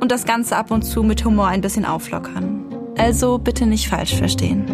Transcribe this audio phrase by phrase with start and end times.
[0.00, 2.64] und das Ganze ab und zu mit Humor ein bisschen auflockern.
[2.96, 4.64] Also bitte nicht falsch verstehen.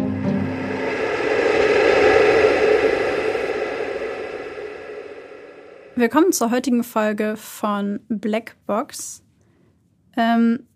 [5.95, 9.23] Willkommen zur heutigen Folge von Blackbox.
[10.15, 10.67] Ähm,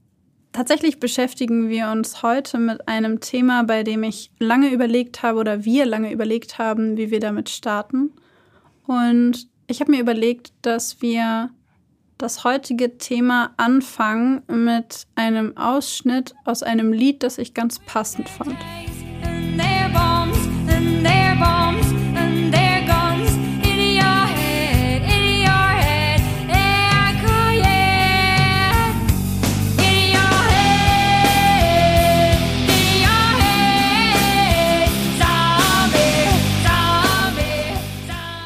[0.51, 5.63] tatsächlich beschäftigen wir uns heute mit einem Thema, bei dem ich lange überlegt habe oder
[5.63, 8.11] wir lange überlegt haben, wie wir damit starten.
[8.87, 11.51] Und ich habe mir überlegt, dass wir
[12.21, 18.55] das heutige Thema anfangen mit einem Ausschnitt aus einem Lied, das ich ganz passend fand.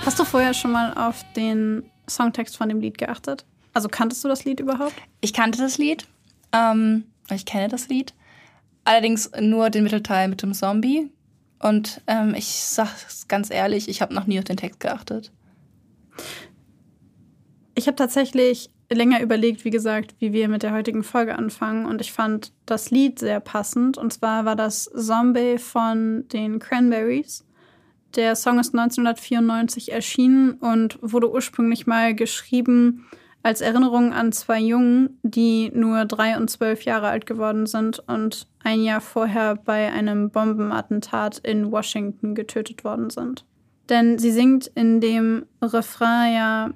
[0.05, 3.43] Hast du vorher schon mal auf den Songtext von dem Lied geachtet?
[3.75, 4.95] Also kanntest du das Lied überhaupt?
[5.19, 6.07] Ich kannte das Lied.
[6.53, 8.13] Ähm, ich kenne das Lied.
[8.85, 11.11] Allerdings nur den Mittelteil mit dem Zombie.
[11.59, 15.33] Und ähm, ich sag's ganz ehrlich, ich habe noch nie auf den Text geachtet.
[17.75, 21.85] Ich habe tatsächlich länger überlegt, wie gesagt, wie wir mit der heutigen Folge anfangen.
[21.85, 23.97] Und ich fand das Lied sehr passend.
[23.97, 27.43] Und zwar war das Zombie von den Cranberries.
[28.15, 33.05] Der Song ist 1994 erschienen und wurde ursprünglich mal geschrieben
[33.45, 38.47] als Erinnerung an zwei Jungen, die nur drei und zwölf Jahre alt geworden sind und
[38.63, 43.45] ein Jahr vorher bei einem Bombenattentat in Washington getötet worden sind.
[43.87, 46.71] Denn sie singt in dem Refrain ja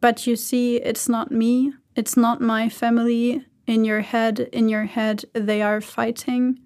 [0.00, 3.44] But you see, it's not me, it's not my family.
[3.66, 6.58] In your head, in your head, they are fighting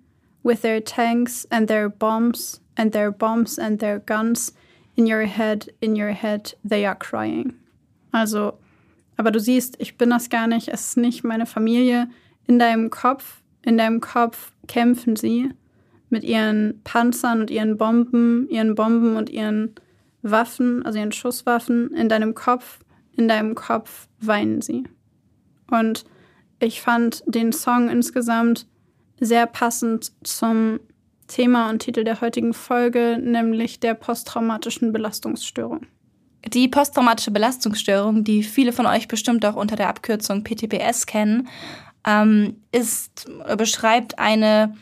[0.44, 4.52] with their tanks and their bombs and their bombs and their guns.
[4.96, 7.54] In your head, in your head, they are crying.
[8.14, 8.58] Also
[9.22, 12.10] aber du siehst, ich bin das gar nicht, es ist nicht meine Familie.
[12.48, 15.50] In deinem Kopf, in deinem Kopf kämpfen sie
[16.10, 19.76] mit ihren Panzern und ihren Bomben, ihren Bomben und ihren
[20.22, 21.94] Waffen, also ihren Schusswaffen.
[21.94, 22.80] In deinem Kopf,
[23.16, 24.82] in deinem Kopf weinen sie.
[25.70, 26.04] Und
[26.58, 28.66] ich fand den Song insgesamt
[29.20, 30.80] sehr passend zum
[31.28, 35.86] Thema und Titel der heutigen Folge, nämlich der posttraumatischen Belastungsstörung.
[36.46, 41.48] Die posttraumatische Belastungsstörung, die viele von euch bestimmt auch unter der Abkürzung PTBS kennen,
[42.06, 44.76] ähm, ist, beschreibt eine,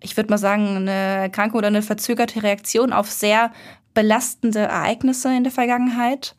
[0.00, 3.52] ich würde mal sagen, eine Erkrankung oder eine verzögerte Reaktion auf sehr
[3.92, 6.34] belastende Ereignisse in der Vergangenheit.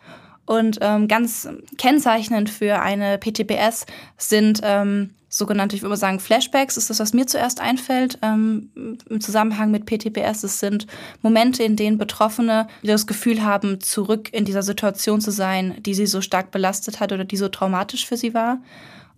[0.46, 1.48] Und ähm, ganz
[1.78, 3.86] kennzeichnend für eine PTBS
[4.18, 8.70] sind ähm, sogenannte, ich würde mal sagen, Flashbacks ist das, was mir zuerst einfällt ähm,
[9.10, 10.44] im Zusammenhang mit PTBS.
[10.44, 10.88] Es sind
[11.22, 16.06] Momente, in denen Betroffene das Gefühl haben, zurück in dieser Situation zu sein, die sie
[16.06, 18.60] so stark belastet hat oder die so traumatisch für sie war.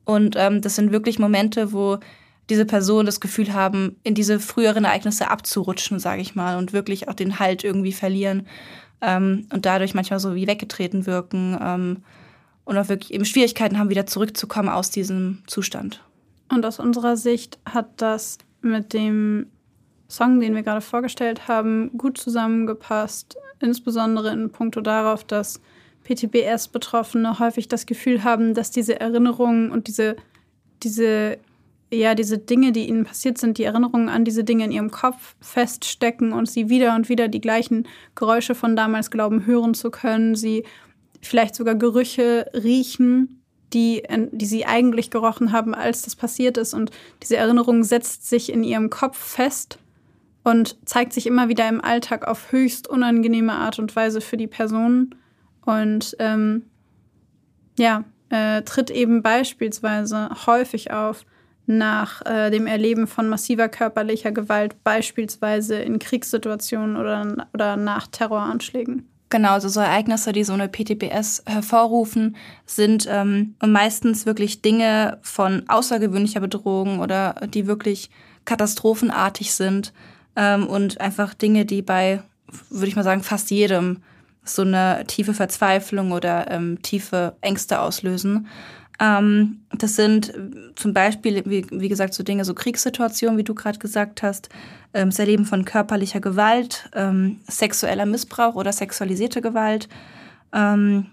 [0.05, 1.99] Und ähm, das sind wirklich Momente, wo
[2.49, 7.09] diese Personen das Gefühl haben, in diese früheren Ereignisse abzurutschen, sage ich mal, und wirklich
[7.09, 8.47] auch den Halt irgendwie verlieren
[9.01, 12.03] ähm, und dadurch manchmal so wie weggetreten wirken ähm,
[12.63, 16.01] und auch wirklich eben Schwierigkeiten haben, wieder zurückzukommen aus diesem Zustand.
[16.49, 19.47] Und aus unserer Sicht hat das mit dem
[20.09, 23.37] Song, den wir gerade vorgestellt haben, gut zusammengepasst.
[23.59, 25.59] Insbesondere in puncto darauf, dass
[26.03, 30.15] PTBS-Betroffene häufig das Gefühl haben, dass diese Erinnerungen und diese,
[30.83, 31.37] diese,
[31.91, 35.35] ja, diese Dinge, die ihnen passiert sind, die Erinnerungen an diese Dinge in ihrem Kopf
[35.41, 40.35] feststecken und sie wieder und wieder die gleichen Geräusche von damals glauben, hören zu können.
[40.35, 40.63] Sie
[41.21, 43.36] vielleicht sogar Gerüche riechen
[43.73, 46.73] die, die sie eigentlich gerochen haben, als das passiert ist.
[46.73, 46.91] Und
[47.21, 49.79] diese Erinnerung setzt sich in ihrem Kopf fest
[50.43, 54.47] und zeigt sich immer wieder im Alltag auf höchst unangenehme Art und Weise für die
[54.47, 55.15] Person.
[55.65, 56.63] Und ähm,
[57.77, 61.25] ja, äh, tritt eben beispielsweise häufig auf,
[61.67, 69.05] nach äh, dem Erleben von massiver körperlicher Gewalt, beispielsweise in Kriegssituationen oder, oder nach Terroranschlägen.
[69.29, 75.67] Genau, also so Ereignisse, die so eine PTBS hervorrufen, sind ähm, meistens wirklich Dinge von
[75.67, 78.09] außergewöhnlicher Bedrohung oder die wirklich
[78.45, 79.91] katastrophenartig sind
[80.37, 82.23] ähm, und einfach Dinge, die bei,
[82.69, 84.01] würde ich mal sagen, fast jedem
[84.45, 88.47] so eine tiefe Verzweiflung oder ähm, tiefe Ängste auslösen.
[88.99, 90.33] Ähm, das sind
[90.75, 94.49] zum Beispiel, wie, wie, gesagt, so Dinge, so Kriegssituationen, wie du gerade gesagt hast,
[94.93, 99.87] ähm, das Erleben von körperlicher Gewalt, ähm, sexueller Missbrauch oder sexualisierte Gewalt,
[100.53, 101.07] ähm,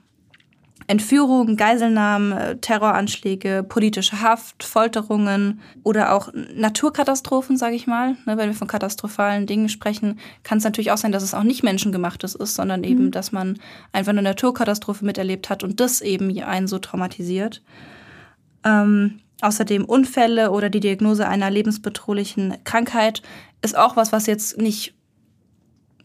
[0.87, 8.17] Entführungen, Geiselnahmen, äh, Terroranschläge, politische Haft, Folterungen oder auch Naturkatastrophen, sage ich mal.
[8.27, 11.43] Ne, wenn wir von katastrophalen Dingen sprechen, kann es natürlich auch sein, dass es auch
[11.43, 13.11] nicht menschengemachtes ist, sondern eben, mhm.
[13.11, 13.59] dass man
[13.93, 17.63] einfach eine Naturkatastrophe miterlebt hat und das eben einen so traumatisiert.
[18.65, 23.23] Ähm, außerdem Unfälle oder die Diagnose einer lebensbedrohlichen Krankheit
[23.63, 24.95] ist auch was, was jetzt nicht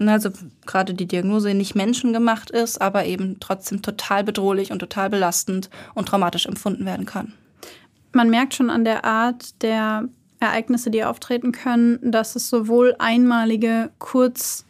[0.07, 0.30] also
[0.66, 6.07] gerade die Diagnose nicht menschengemacht ist, aber eben trotzdem total bedrohlich und total belastend und
[6.07, 7.34] traumatisch empfunden werden kann.
[8.13, 10.07] Man merkt schon an der Art der
[10.40, 14.66] Ereignisse, die auftreten können, dass es sowohl einmalige, kurz,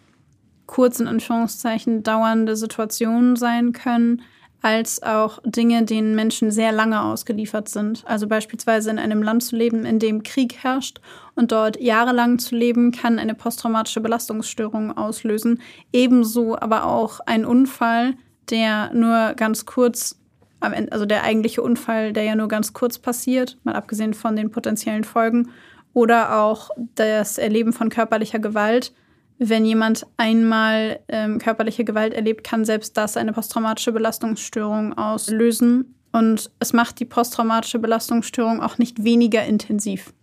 [0.66, 4.24] kurz in Anführungszeichen dauernde Situationen sein können,
[4.62, 8.04] als auch Dinge, denen Menschen sehr lange ausgeliefert sind.
[8.06, 11.00] Also beispielsweise in einem Land zu leben, in dem Krieg herrscht
[11.36, 15.62] und dort jahrelang zu leben, kann eine posttraumatische Belastungsstörung auslösen.
[15.94, 18.16] Ebenso aber auch ein Unfall,
[18.50, 20.20] der nur ganz kurz,
[20.60, 25.06] also der eigentliche Unfall, der ja nur ganz kurz passiert, mal abgesehen von den potenziellen
[25.06, 25.52] Folgen,
[25.94, 28.94] oder auch das Erleben von körperlicher Gewalt,
[29.40, 35.96] wenn jemand einmal ähm, körperliche Gewalt erlebt, kann selbst das eine posttraumatische Belastungsstörung auslösen.
[36.12, 40.14] Und es macht die posttraumatische Belastungsstörung auch nicht weniger intensiv.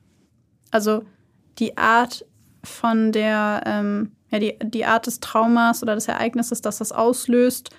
[0.71, 1.05] Also
[1.59, 2.27] die Art
[2.63, 7.71] von der, ähm, ja, die, die Art des Traumas oder des Ereignisses, das das auslöst,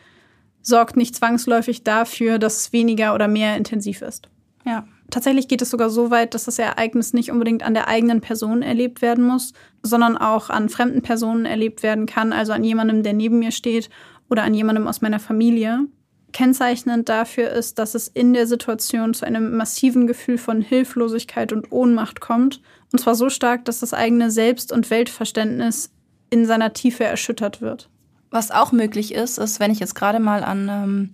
[0.63, 4.27] sorgt nicht zwangsläufig dafür, dass es weniger oder mehr intensiv ist.
[4.65, 4.87] Ja.
[5.09, 8.61] Tatsächlich geht es sogar so weit, dass das Ereignis nicht unbedingt an der eigenen Person
[8.61, 13.13] erlebt werden muss, sondern auch an fremden Personen erlebt werden kann, also an jemandem, der
[13.13, 13.89] neben mir steht
[14.29, 15.85] oder an jemandem aus meiner Familie.
[16.33, 21.71] Kennzeichnend dafür ist, dass es in der Situation zu einem massiven Gefühl von Hilflosigkeit und
[21.71, 22.61] Ohnmacht kommt,
[22.91, 25.89] und zwar so stark, dass das eigene Selbst- und Weltverständnis
[26.29, 27.89] in seiner Tiefe erschüttert wird.
[28.29, 31.11] Was auch möglich ist, ist, wenn ich jetzt gerade mal an ähm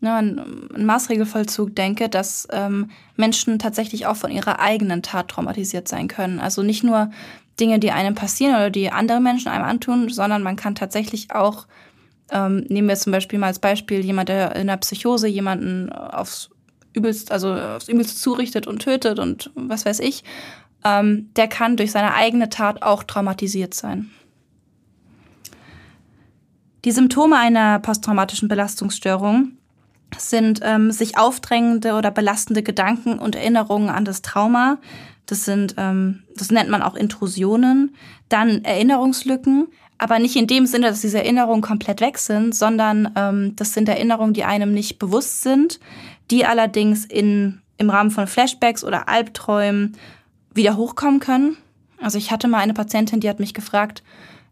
[0.00, 5.88] ne, an, an Maßregelvollzug denke, dass ähm, Menschen tatsächlich auch von ihrer eigenen Tat traumatisiert
[5.88, 6.40] sein können.
[6.40, 7.10] Also nicht nur
[7.60, 11.66] Dinge, die einem passieren oder die andere Menschen einem antun, sondern man kann tatsächlich auch,
[12.30, 16.50] ähm, nehmen wir zum Beispiel mal als Beispiel jemand, der in der Psychose jemanden aufs
[16.92, 20.24] übelst, also aufs übelst zurichtet und tötet und was weiß ich,
[20.84, 24.10] ähm, der kann durch seine eigene Tat auch traumatisiert sein.
[26.84, 29.52] Die Symptome einer posttraumatischen Belastungsstörung
[30.18, 34.78] sind ähm, sich aufdrängende oder belastende Gedanken und Erinnerungen an das Trauma.
[35.26, 37.94] Das sind, ähm, das nennt man auch Intrusionen.
[38.28, 39.68] Dann Erinnerungslücken,
[39.98, 43.88] aber nicht in dem Sinne, dass diese Erinnerungen komplett weg sind, sondern ähm, das sind
[43.88, 45.80] Erinnerungen, die einem nicht bewusst sind,
[46.30, 49.96] die allerdings in, im Rahmen von Flashbacks oder Albträumen
[50.52, 51.56] wieder hochkommen können.
[52.00, 54.02] Also ich hatte mal eine Patientin, die hat mich gefragt,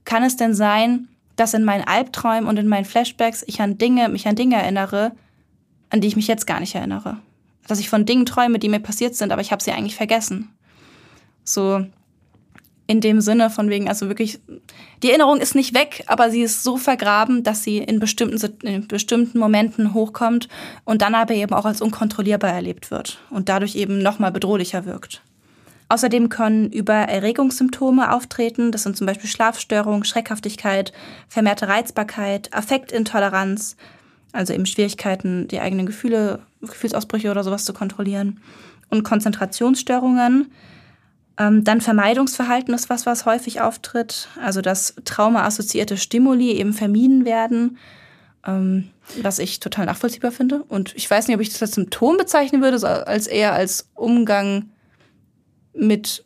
[0.05, 4.09] kann es denn sein, dass in meinen Albträumen und in meinen Flashbacks ich an Dinge,
[4.09, 5.13] mich an Dinge erinnere,
[5.93, 7.19] an die ich mich jetzt gar nicht erinnere.
[7.69, 10.49] Dass ich von Dingen träume, die mir passiert sind, aber ich habe sie eigentlich vergessen.
[11.45, 11.85] So
[12.87, 14.41] in dem Sinne von wegen, also wirklich,
[15.03, 18.89] die Erinnerung ist nicht weg, aber sie ist so vergraben, dass sie in bestimmten, in
[18.89, 20.49] bestimmten Momenten hochkommt
[20.85, 25.23] und dann aber eben auch als unkontrollierbar erlebt wird und dadurch eben nochmal bedrohlicher wirkt.
[25.89, 28.73] Außerdem können über Erregungssymptome auftreten.
[28.73, 30.93] Das sind zum Beispiel Schlafstörungen, Schreckhaftigkeit,
[31.29, 33.77] vermehrte Reizbarkeit, Affektintoleranz,
[34.33, 38.41] also eben Schwierigkeiten, die eigenen Gefühle, Gefühlsausbrüche oder sowas zu kontrollieren.
[38.91, 40.51] Und Konzentrationsstörungen.
[41.39, 44.29] Ähm, dann Vermeidungsverhalten ist was, was häufig auftritt.
[44.41, 47.79] Also dass traumaassoziierte Stimuli eben vermieden werden,
[48.47, 48.89] ähm,
[49.23, 50.63] was ich total nachvollziehbar finde.
[50.65, 54.71] Und ich weiß nicht, ob ich das als Symptom bezeichnen würde, als eher als Umgang
[55.75, 56.25] mit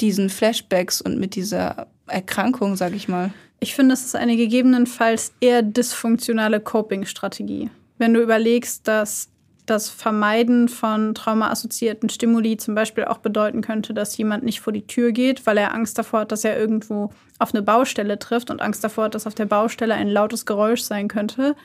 [0.00, 3.32] diesen Flashbacks und mit dieser Erkrankung, sag ich mal.
[3.64, 7.70] Ich finde, es ist eine gegebenenfalls eher dysfunktionale Coping-Strategie.
[7.96, 9.30] Wenn du überlegst, dass
[9.64, 14.86] das Vermeiden von traumaassoziierten Stimuli zum Beispiel auch bedeuten könnte, dass jemand nicht vor die
[14.86, 18.60] Tür geht, weil er Angst davor hat, dass er irgendwo auf eine Baustelle trifft und
[18.60, 21.56] Angst davor hat, dass auf der Baustelle ein lautes Geräusch sein könnte,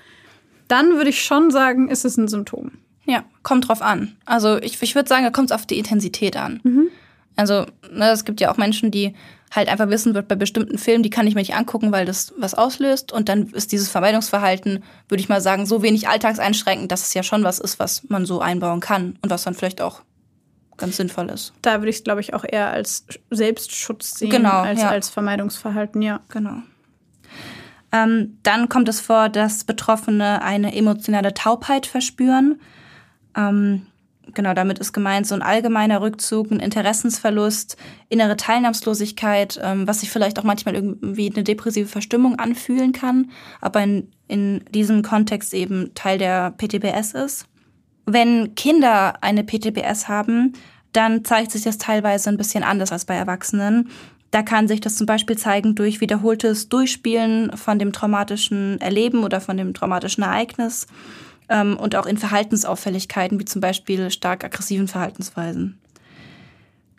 [0.69, 2.71] dann würde ich schon sagen, ist es ein Symptom.
[3.07, 4.15] Ja, kommt drauf an.
[4.23, 6.61] Also ich, ich würde sagen, da kommt es auf die Intensität an.
[6.63, 6.87] Mhm.
[7.35, 9.15] Also ne, es gibt ja auch Menschen, die
[9.51, 12.33] halt einfach wissen wird, bei bestimmten Filmen, die kann ich mir nicht angucken, weil das
[12.37, 13.11] was auslöst.
[13.11, 17.23] Und dann ist dieses Vermeidungsverhalten, würde ich mal sagen, so wenig alltagseinschränkend, dass es ja
[17.23, 20.01] schon was ist, was man so einbauen kann und was dann vielleicht auch
[20.77, 21.53] ganz sinnvoll ist.
[21.61, 24.89] Da würde ich es, glaube ich, auch eher als Selbstschutz sehen, Genau, als ja.
[24.89, 26.21] als Vermeidungsverhalten, ja.
[26.29, 26.57] Genau.
[27.91, 32.61] Ähm, dann kommt es vor, dass Betroffene eine emotionale Taubheit verspüren.
[33.35, 33.87] Ähm,
[34.33, 37.77] genau, damit ist gemeint so ein allgemeiner Rückzug, ein Interessensverlust,
[38.09, 43.31] innere Teilnahmslosigkeit, ähm, was sich vielleicht auch manchmal irgendwie eine depressive Verstimmung anfühlen kann,
[43.62, 47.45] aber in, in diesem Kontext eben Teil der PTBS ist.
[48.05, 50.53] Wenn Kinder eine PTBS haben,
[50.93, 53.89] dann zeigt sich das teilweise ein bisschen anders als bei Erwachsenen.
[54.31, 59.41] Da kann sich das zum Beispiel zeigen durch wiederholtes Durchspielen von dem traumatischen Erleben oder
[59.41, 60.88] von dem traumatischen Ereignis
[61.49, 65.79] ähm, und auch in Verhaltensauffälligkeiten, wie zum Beispiel stark aggressiven Verhaltensweisen.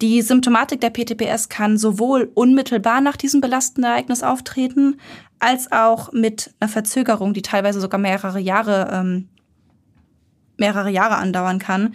[0.02, 4.99] Die Symptomatik der PTBS kann sowohl unmittelbar nach diesem belastenden Ereignis auftreten,
[5.38, 9.28] als auch mit einer Verzögerung, die teilweise sogar mehrere Jahre, ähm,
[10.57, 11.95] mehrere Jahre andauern kann.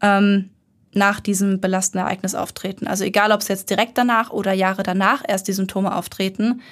[0.00, 0.50] Ähm,
[0.94, 2.86] nach diesem belastenden Ereignis auftreten.
[2.86, 6.62] Also egal, ob es jetzt direkt danach oder Jahre danach erst die Symptome auftreten,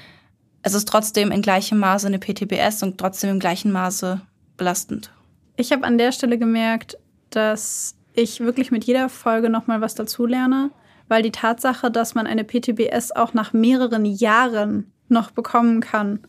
[0.62, 4.20] es ist trotzdem in gleichem Maße eine PTBS und trotzdem im gleichen Maße
[4.56, 5.12] belastend.
[5.56, 6.98] Ich habe an der Stelle gemerkt,
[7.30, 10.70] dass ich wirklich mit jeder Folge nochmal was dazulerne,
[11.08, 16.20] weil die Tatsache, dass man eine PTBS auch nach mehreren Jahren noch bekommen kann,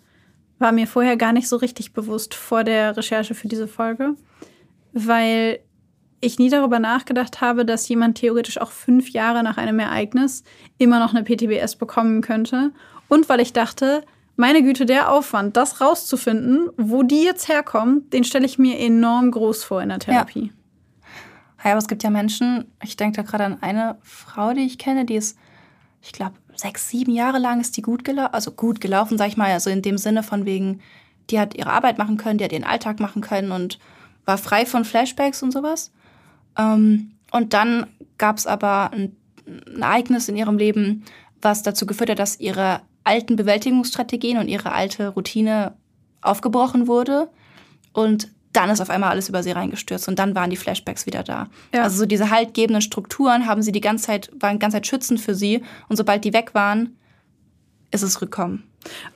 [0.59, 4.15] war mir vorher gar nicht so richtig bewusst vor der Recherche für diese Folge,
[4.93, 5.59] weil
[6.19, 10.43] ich nie darüber nachgedacht habe, dass jemand theoretisch auch fünf Jahre nach einem Ereignis
[10.77, 12.71] immer noch eine PTBS bekommen könnte.
[13.07, 14.03] Und weil ich dachte,
[14.37, 19.31] meine Güte, der Aufwand, das rauszufinden, wo die jetzt herkommen, den stelle ich mir enorm
[19.31, 20.53] groß vor in der Therapie.
[21.63, 24.77] Ja, aber es gibt ja Menschen, ich denke da gerade an eine Frau, die ich
[24.77, 25.37] kenne, die ist,
[26.01, 29.37] ich glaube, sechs, sieben Jahre lang ist die gut gelaufen, also gut gelaufen, sag ich
[29.37, 30.81] mal, also in dem Sinne von wegen,
[31.29, 33.79] die hat ihre Arbeit machen können, die hat ihren Alltag machen können und
[34.25, 35.91] war frei von Flashbacks und sowas.
[36.57, 39.15] Ähm, und dann gab es aber ein,
[39.45, 41.03] ein Ereignis in ihrem Leben,
[41.41, 45.73] was dazu geführt hat, dass ihre alten Bewältigungsstrategien und ihre alte Routine
[46.21, 47.29] aufgebrochen wurde.
[47.93, 51.23] Und dann ist auf einmal alles über sie reingestürzt und dann waren die Flashbacks wieder
[51.23, 51.47] da.
[51.73, 51.83] Ja.
[51.83, 55.21] Also so diese haltgebenden Strukturen haben sie die ganze Zeit, waren die ganze Zeit schützend
[55.21, 55.63] für sie.
[55.89, 56.97] Und sobald die weg waren,
[57.91, 58.63] ist es rückkommen.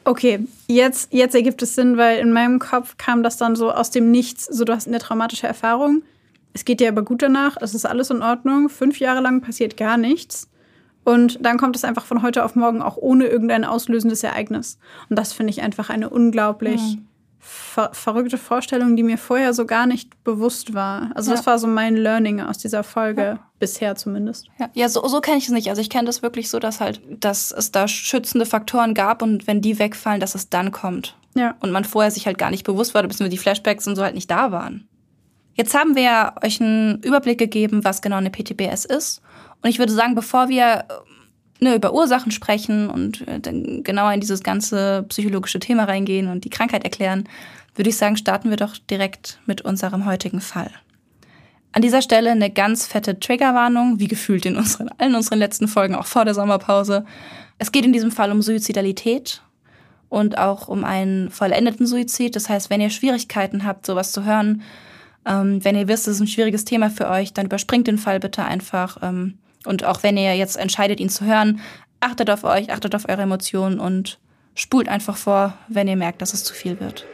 [0.04, 3.90] Okay, jetzt, jetzt ergibt es Sinn, weil in meinem Kopf kam das dann so aus
[3.90, 4.46] dem Nichts.
[4.46, 6.04] So, du hast eine traumatische Erfahrung.
[6.54, 8.70] Es geht dir aber gut danach, es ist alles in Ordnung.
[8.70, 10.51] Fünf Jahre lang passiert gar nichts.
[11.04, 14.78] Und dann kommt es einfach von heute auf morgen auch ohne irgendein auslösendes Ereignis.
[15.10, 17.08] Und das finde ich einfach eine unglaublich Mhm.
[17.40, 21.10] ver verrückte Vorstellung, die mir vorher so gar nicht bewusst war.
[21.16, 21.38] Also Ja.
[21.38, 24.48] das war so mein Learning aus dieser Folge, bisher zumindest.
[24.60, 25.70] Ja, ja so, so kenne ich es nicht.
[25.70, 29.48] Also ich kenne das wirklich so, dass halt, dass es da schützende Faktoren gab und
[29.48, 31.18] wenn die wegfallen, dass es dann kommt.
[31.34, 31.56] Ja.
[31.62, 34.14] Und man vorher sich halt gar nicht bewusst war, beziehungsweise die Flashbacks und so halt
[34.14, 34.88] nicht da waren.
[35.56, 39.22] Jetzt haben wir ja euch einen Überblick gegeben, was genau eine PTBS ist.
[39.62, 40.86] Und ich würde sagen, bevor wir
[41.60, 46.28] äh, ne, über Ursachen sprechen und äh, dann genauer in dieses ganze psychologische Thema reingehen
[46.28, 47.28] und die Krankheit erklären,
[47.76, 50.72] würde ich sagen, starten wir doch direkt mit unserem heutigen Fall.
[51.74, 55.96] An dieser Stelle eine ganz fette Triggerwarnung, wie gefühlt in unseren, allen unseren letzten Folgen,
[55.96, 57.06] auch vor der Sommerpause.
[57.60, 59.42] Es geht in diesem Fall um Suizidalität
[60.10, 62.36] und auch um einen vollendeten Suizid.
[62.36, 64.64] Das heißt, wenn ihr Schwierigkeiten habt, sowas zu hören,
[65.26, 68.20] ähm, wenn ihr wisst, es ist ein schwieriges Thema für euch, dann überspringt den Fall
[68.20, 68.98] bitte einfach.
[69.02, 71.62] Ähm, und auch wenn ihr jetzt entscheidet, ihn zu hören,
[72.00, 74.20] achtet auf euch, achtet auf eure Emotionen und
[74.56, 77.06] spult einfach vor, wenn ihr merkt, dass es zu viel wird.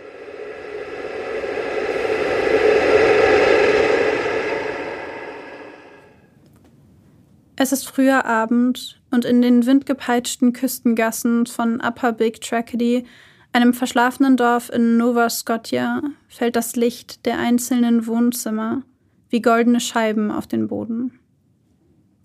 [7.59, 13.05] Es ist früher Abend und in den windgepeitschten Küstengassen von Upper Big Tragedy,
[13.51, 18.83] einem verschlafenen Dorf in Nova Scotia, fällt das Licht der einzelnen Wohnzimmer
[19.29, 21.16] wie goldene Scheiben auf den Boden.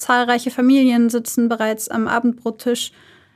[0.02, 2.90] Zahlreiche Familien sitzen bereits am Abendbrottisch.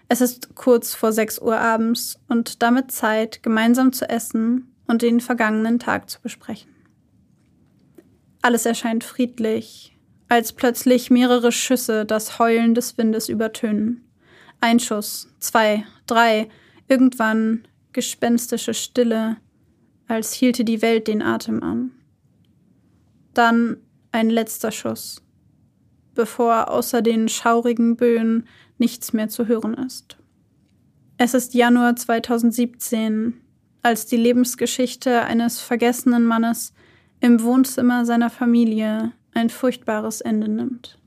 [0.08, 5.20] Es ist kurz vor 6 Uhr abends und damit Zeit, gemeinsam zu essen und den
[5.20, 6.74] vergangenen Tag zu besprechen.
[8.42, 9.96] Alles erscheint friedlich,
[10.26, 14.04] als plötzlich mehrere Schüsse das Heulen des Windes übertönen.
[14.60, 16.48] Ein Schuss, zwei, drei,
[16.88, 19.36] irgendwann gespenstische Stille,
[20.08, 21.92] als hielte die Welt den Atem an.
[23.34, 23.76] Dann
[24.10, 25.22] ein letzter Schuss,
[26.16, 30.16] bevor außer den schaurigen Böen nichts mehr zu hören ist.
[31.18, 33.34] Es ist Januar 2017,
[33.82, 36.74] als die Lebensgeschichte eines vergessenen Mannes
[37.20, 40.98] im Wohnzimmer seiner Familie ein furchtbares Ende nimmt.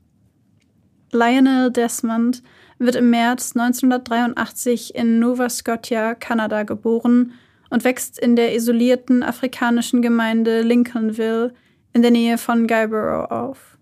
[1.12, 2.42] Lionel Desmond
[2.78, 7.32] wird im März 1983 in Nova Scotia, Kanada, geboren
[7.68, 11.52] und wächst in der isolierten afrikanischen Gemeinde Lincolnville
[11.92, 13.78] in der Nähe von Guyborough auf.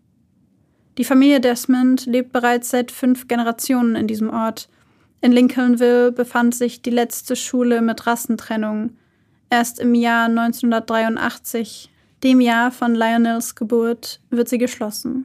[0.99, 4.69] Die Familie Desmond lebt bereits seit fünf Generationen in diesem Ort.
[5.21, 8.91] In Lincolnville befand sich die letzte Schule mit Rassentrennung.
[9.49, 11.89] Erst im Jahr 1983,
[12.25, 15.25] dem Jahr von Lionels Geburt, wird sie geschlossen.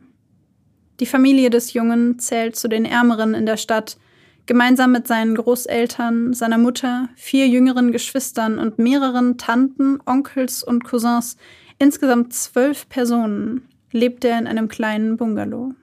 [1.00, 3.98] Die Familie des Jungen zählt zu den Ärmeren in der Stadt,
[4.46, 11.36] gemeinsam mit seinen Großeltern, seiner Mutter, vier jüngeren Geschwistern und mehreren Tanten, Onkels und Cousins,
[11.80, 15.74] insgesamt zwölf Personen, lebt er in einem kleinen Bungalow.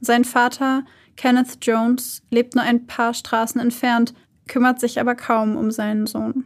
[0.00, 0.84] Sein Vater,
[1.16, 4.14] Kenneth Jones, lebt nur ein paar Straßen entfernt,
[4.46, 6.44] kümmert sich aber kaum um seinen Sohn.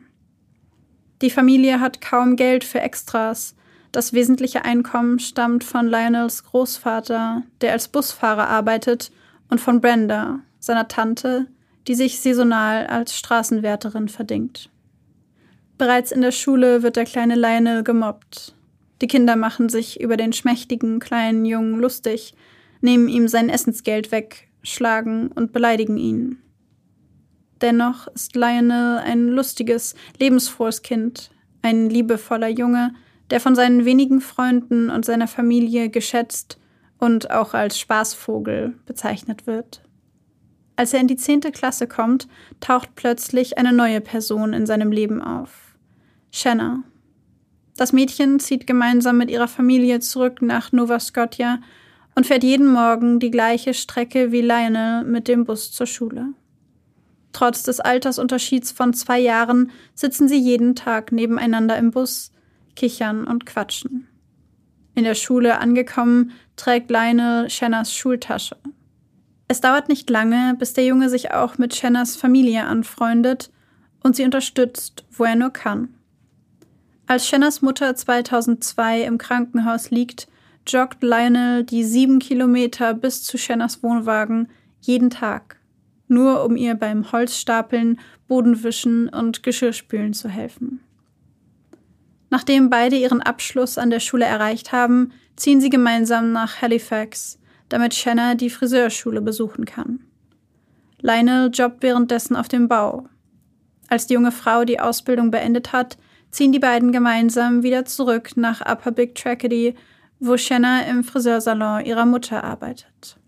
[1.21, 3.57] Die Familie hat kaum Geld für Extras,
[3.91, 9.11] das wesentliche Einkommen stammt von Lionels Großvater, der als Busfahrer arbeitet,
[9.51, 11.47] und von Brenda, seiner Tante,
[11.87, 14.71] die sich saisonal als Straßenwärterin verdingt.
[15.79, 18.55] Bereits in der Schule wird der kleine Lionel gemobbt.
[19.01, 22.35] Die Kinder machen sich über den schmächtigen kleinen Jungen lustig,
[22.81, 26.39] nehmen ihm sein Essensgeld weg, schlagen und beleidigen ihn.
[27.61, 31.31] Dennoch ist Lionel ein lustiges, lebensfrohes Kind,
[31.63, 32.95] ein liebevoller Junge,
[33.31, 36.59] der von seinen wenigen Freunden und seiner Familie geschätzt
[36.99, 39.83] und auch als Spaßvogel bezeichnet wird.
[40.77, 42.29] Als er in die zehnte Klasse kommt,
[42.61, 45.77] taucht plötzlich eine neue Person in seinem Leben auf.
[46.31, 46.85] Shanna.
[47.79, 51.61] Das Mädchen zieht gemeinsam mit ihrer Familie zurück nach Nova Scotia
[52.17, 56.27] und fährt jeden Morgen die gleiche Strecke wie Lionel mit dem Bus zur Schule.
[57.33, 62.33] Trotz des Altersunterschieds von zwei Jahren sitzen sie jeden Tag nebeneinander im Bus,
[62.75, 64.09] kichern und quatschen.
[64.97, 68.57] In der Schule angekommen, trägt Lionel Shanners Schultasche.
[69.47, 73.53] Es dauert nicht lange, bis der Junge sich auch mit Shanners Familie anfreundet
[74.03, 75.95] und sie unterstützt, wo er nur kann.
[77.09, 80.29] Als Shanners Mutter 2002 im Krankenhaus liegt,
[80.67, 84.49] joggt Lionel die sieben Kilometer bis zu Shanners Wohnwagen
[84.83, 85.57] jeden Tag,
[86.07, 90.81] nur um ihr beim Holzstapeln, Bodenwischen und Geschirrspülen zu helfen.
[92.29, 97.39] Nachdem beide ihren Abschluss an der Schule erreicht haben, ziehen sie gemeinsam nach Halifax,
[97.71, 100.01] damit Shanna die Friseurschule besuchen kann.
[101.01, 103.07] Lionel jobbt währenddessen auf dem Bau.
[103.89, 105.97] Als die junge Frau die Ausbildung beendet hat,
[106.31, 109.75] ziehen die beiden gemeinsam wieder zurück nach Upper Big Tragedy,
[110.21, 113.19] wo Shanna im Friseursalon ihrer Mutter arbeitet.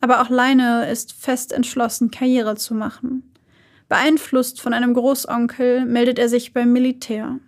[0.00, 3.34] Aber auch Lionel ist fest entschlossen, Karriere zu machen.
[3.88, 7.40] Beeinflusst von einem Großonkel meldet er sich beim Militär.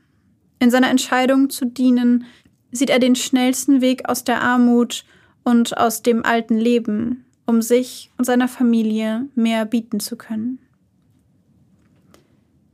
[0.58, 2.24] In seiner Entscheidung zu dienen
[2.72, 5.04] sieht er den schnellsten Weg aus der Armut
[5.44, 10.58] und aus dem alten Leben, um sich und seiner Familie mehr bieten zu können.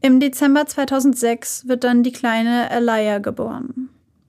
[0.00, 3.88] Im Dezember 2006 wird dann die kleine Elia geboren.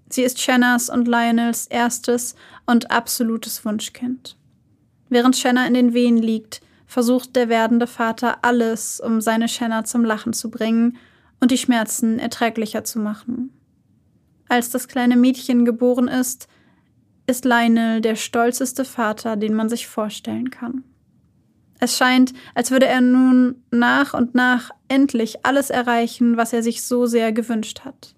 [0.09, 4.37] Sie ist Shannas und Lionels erstes und absolutes Wunschkind.
[5.09, 10.05] Während Shanna in den Wehen liegt, versucht der werdende Vater alles, um seine Shanna zum
[10.05, 10.97] Lachen zu bringen
[11.41, 13.51] und die Schmerzen erträglicher zu machen.
[14.47, 16.47] Als das kleine Mädchen geboren ist,
[17.27, 20.83] ist Lionel der stolzeste Vater, den man sich vorstellen kann.
[21.79, 26.83] Es scheint, als würde er nun nach und nach endlich alles erreichen, was er sich
[26.83, 28.15] so sehr gewünscht hat.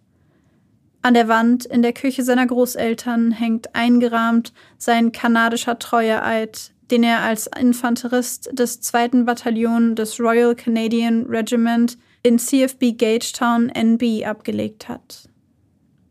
[1.02, 7.22] An der Wand in der Küche seiner Großeltern hängt eingerahmt sein kanadischer Treueeid, den er
[7.22, 15.30] als Infanterist des zweiten Bataillon des Royal Canadian Regiment in CFB Gagetown NB abgelegt hat.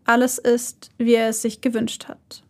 [0.04, 2.42] Alles ist, wie er es sich gewünscht hat.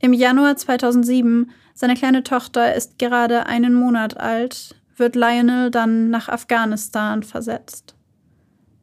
[0.00, 6.28] Im Januar 2007, seine kleine Tochter ist gerade einen Monat alt, wird Lionel dann nach
[6.28, 7.94] Afghanistan versetzt.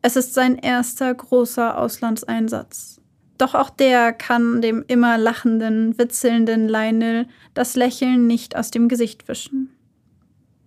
[0.01, 3.01] Es ist sein erster großer Auslandseinsatz.
[3.38, 9.27] Doch auch der kann dem immer lachenden, witzelnden Lionel das Lächeln nicht aus dem Gesicht
[9.27, 9.75] wischen.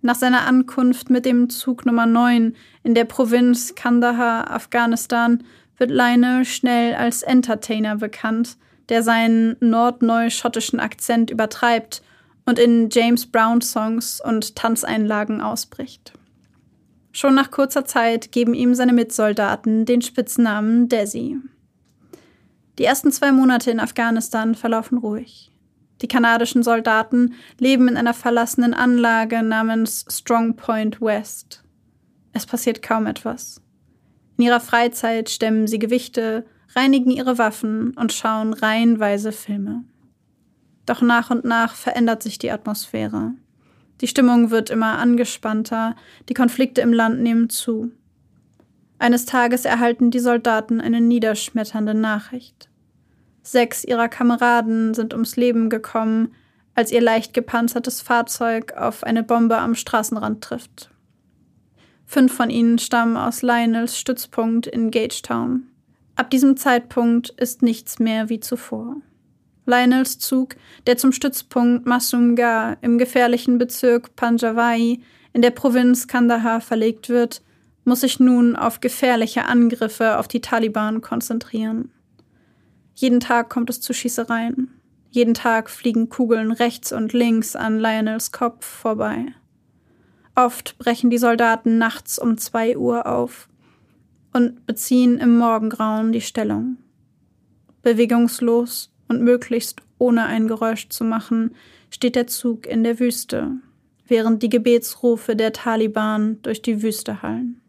[0.03, 5.43] Nach seiner Ankunft mit dem Zug Nummer 9 in der Provinz Kandahar, Afghanistan,
[5.79, 8.55] wird Lionel schnell als Entertainer bekannt,
[8.89, 12.03] der seinen nordneu-schottischen Akzent übertreibt
[12.49, 16.13] und in James Brown-Songs und Tanzeinlagen ausbricht.
[17.11, 21.37] Schon nach kurzer Zeit geben ihm seine Mitsoldaten den Spitznamen Desi.
[22.79, 25.51] Die ersten zwei Monate in Afghanistan verlaufen ruhig.
[26.01, 31.63] Die kanadischen Soldaten leben in einer verlassenen Anlage namens Strong Point West.
[32.33, 33.61] Es passiert kaum etwas.
[34.37, 39.83] In ihrer Freizeit stemmen sie Gewichte, reinigen ihre Waffen und schauen reihenweise Filme.
[40.89, 43.33] Doch nach und nach verändert sich die Atmosphäre.
[44.01, 45.95] Die Stimmung wird immer angespannter,
[46.29, 47.91] die Konflikte im Land nehmen zu.
[48.97, 52.69] Eines Tages erhalten die Soldaten eine niederschmetternde Nachricht.
[53.43, 56.33] Sechs ihrer Kameraden sind ums Leben gekommen,
[56.73, 60.89] als ihr leicht gepanzertes Fahrzeug auf eine Bombe am Straßenrand trifft.
[62.07, 65.67] Fünf von ihnen stammen aus Lionels Stützpunkt in Gagetown.
[66.15, 68.95] Ab diesem Zeitpunkt ist nichts mehr wie zuvor.
[69.69, 70.55] Lionels Zug,
[70.87, 74.99] der zum Stützpunkt Masumgar im gefährlichen Bezirk Panjawai
[75.31, 77.41] in der Provinz Kandahar verlegt wird,
[77.85, 81.91] muss sich nun auf gefährliche Angriffe auf die Taliban konzentrieren.
[82.95, 84.69] Jeden Tag kommt es zu Schießereien.
[85.11, 89.27] Jeden Tag fliegen Kugeln rechts und links an Lionels Kopf vorbei.
[90.35, 93.49] Oft brechen die Soldaten nachts um zwei Uhr auf
[94.33, 96.77] und beziehen im Morgengrauen die Stellung.
[97.81, 101.55] Bewegungslos und möglichst ohne ein Geräusch zu machen,
[101.89, 103.51] steht der Zug in der Wüste,
[104.07, 107.59] während die Gebetsrufe der Taliban durch die Wüste hallen.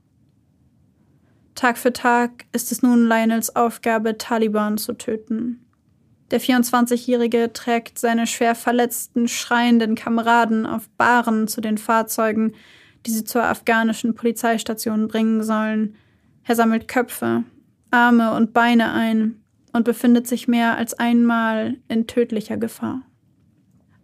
[1.57, 5.61] Tag für Tag ist es nun Lionels Aufgabe, Taliban zu töten.
[6.31, 12.55] Der 24-Jährige trägt seine schwer verletzten, schreienden Kameraden auf Bahren zu den Fahrzeugen,
[13.05, 15.97] die sie zur afghanischen Polizeistation bringen sollen.
[16.45, 17.43] Er sammelt Köpfe,
[17.91, 19.40] Arme und Beine ein
[19.73, 23.03] und befindet sich mehr als einmal in tödlicher Gefahr.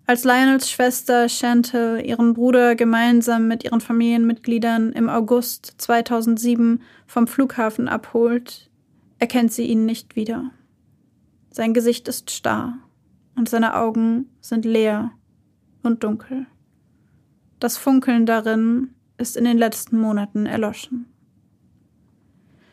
[0.08, 7.88] Als Lionels Schwester Chantal ihren Bruder gemeinsam mit ihren Familienmitgliedern im August 2007 vom Flughafen
[7.88, 8.70] abholt,
[9.18, 10.52] erkennt sie ihn nicht wieder.
[11.50, 12.78] Sein Gesicht ist starr
[13.34, 15.10] und seine Augen sind leer
[15.82, 16.46] und dunkel.
[17.58, 21.06] Das Funkeln darin ist in den letzten Monaten erloschen.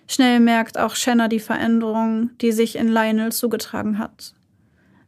[0.07, 4.33] Schnell merkt auch Shanna die Veränderung, die sich in Lionel zugetragen hat.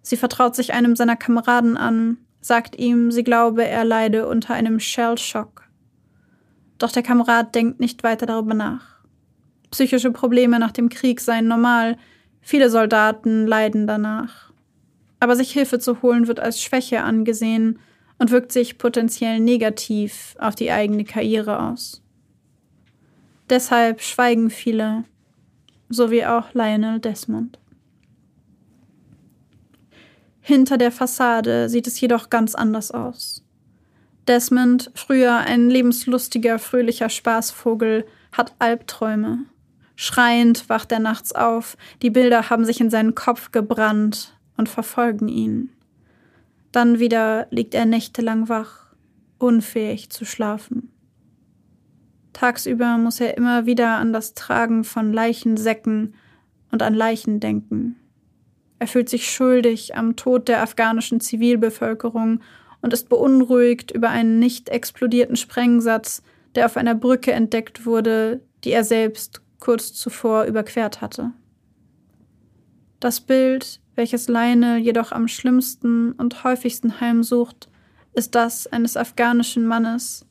[0.02, 4.80] Sie vertraut sich einem seiner Kameraden an, sagt ihm, sie glaube, er leide unter einem
[4.80, 5.64] Shell-Schock.
[6.78, 9.00] Doch der Kamerad denkt nicht weiter darüber nach.
[9.72, 11.98] Psychische Probleme nach dem Krieg seien normal,
[12.42, 14.52] viele Soldaten leiden danach.
[15.20, 17.80] Aber sich Hilfe zu holen wird als Schwäche angesehen
[18.20, 22.05] und wirkt sich potenziell negativ auf die eigene Karriere aus.
[23.50, 25.04] Deshalb schweigen viele,
[25.90, 27.60] so wie auch Lionel Desmond.
[30.42, 33.44] Hinter der Fassade sieht es jedoch ganz anders aus.
[34.28, 39.46] Desmond, früher ein lebenslustiger, fröhlicher Spaßvogel, hat Albträume.
[39.96, 45.28] Schreiend wacht er nachts auf, die Bilder haben sich in seinen Kopf gebrannt und verfolgen
[45.28, 45.70] ihn.
[46.72, 48.88] Dann wieder liegt er nächtelang wach,
[49.38, 50.92] unfähig zu schlafen.
[52.36, 56.16] Tagsüber muss er immer wieder an das Tragen von Leichensäcken
[56.70, 57.96] und an Leichen denken.
[58.78, 62.42] Er fühlt sich schuldig am Tod der afghanischen Zivilbevölkerung
[62.82, 66.24] und ist beunruhigt über einen nicht explodierten Sprengsatz,
[66.56, 71.32] der auf einer Brücke entdeckt wurde, die er selbst kurz zuvor überquert hatte.
[73.00, 77.70] Das Bild, welches Lionel jedoch am schlimmsten und häufigsten heimsucht,
[78.14, 80.26] ist das eines afghanischen Mannes,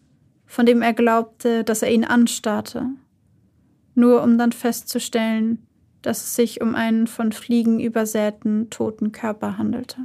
[0.55, 2.87] von dem er glaubte, dass er ihn anstarrte,
[3.97, 5.67] nur um dann festzustellen,
[6.01, 9.97] dass es sich um einen von Fliegen übersäten toten Körper handelte.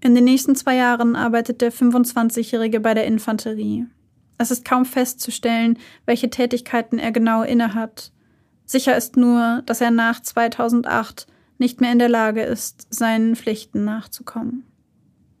[0.00, 3.86] In den nächsten zwei Jahren arbeitet der 25-Jährige bei der Infanterie.
[4.38, 8.12] Es ist kaum festzustellen, welche Tätigkeiten er genau innehat.
[8.66, 11.26] Sicher ist nur, dass er nach 2008
[11.58, 14.64] nicht mehr in der Lage ist, seinen Pflichten nachzukommen.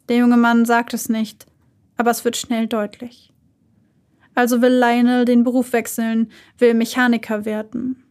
[0.08, 1.46] Der junge Mann sagt es nicht,
[1.96, 3.32] aber es wird schnell deutlich.
[4.34, 8.02] Also will Lionel den Beruf wechseln, will Mechaniker werden.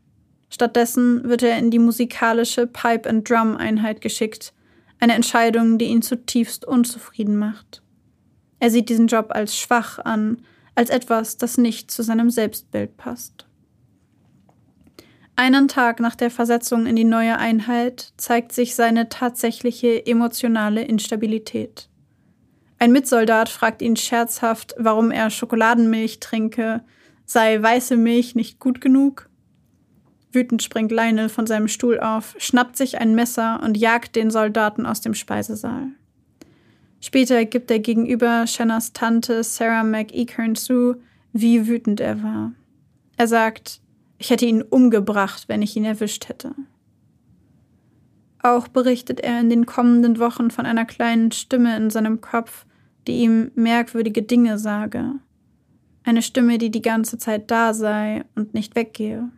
[0.49, 4.53] Stattdessen wird er in die musikalische Pipe-and-Drum-Einheit geschickt,
[4.99, 7.81] eine Entscheidung, die ihn zutiefst unzufrieden macht.
[8.59, 10.37] Er sieht diesen Job als schwach an,
[10.75, 13.42] als etwas, das nicht zu seinem Selbstbild passt.
[15.35, 21.89] Einen Tag nach der Versetzung in die neue Einheit zeigt sich seine tatsächliche emotionale Instabilität.
[22.77, 26.83] Ein Mitsoldat fragt ihn scherzhaft, warum er Schokoladenmilch trinke,
[27.25, 29.29] sei weiße Milch nicht gut genug?
[30.31, 34.85] Wütend springt Lionel von seinem Stuhl auf, schnappt sich ein Messer und jagt den Soldaten
[34.85, 35.87] aus dem Speisesaal.
[37.01, 40.95] Später gibt er gegenüber Shannas Tante Sarah McEachern zu,
[41.31, 42.51] wie wütend er war.
[43.17, 43.81] Er sagt,
[44.23, 46.55] ich hätte ihn umgebracht, wenn ich ihn erwischt hätte.
[48.41, 52.65] Auch berichtet er in den kommenden Wochen von einer kleinen Stimme in seinem Kopf,
[53.05, 55.15] die ihm merkwürdige Dinge sage.
[56.05, 59.29] Eine Stimme, die die ganze Zeit da sei und nicht weggehe.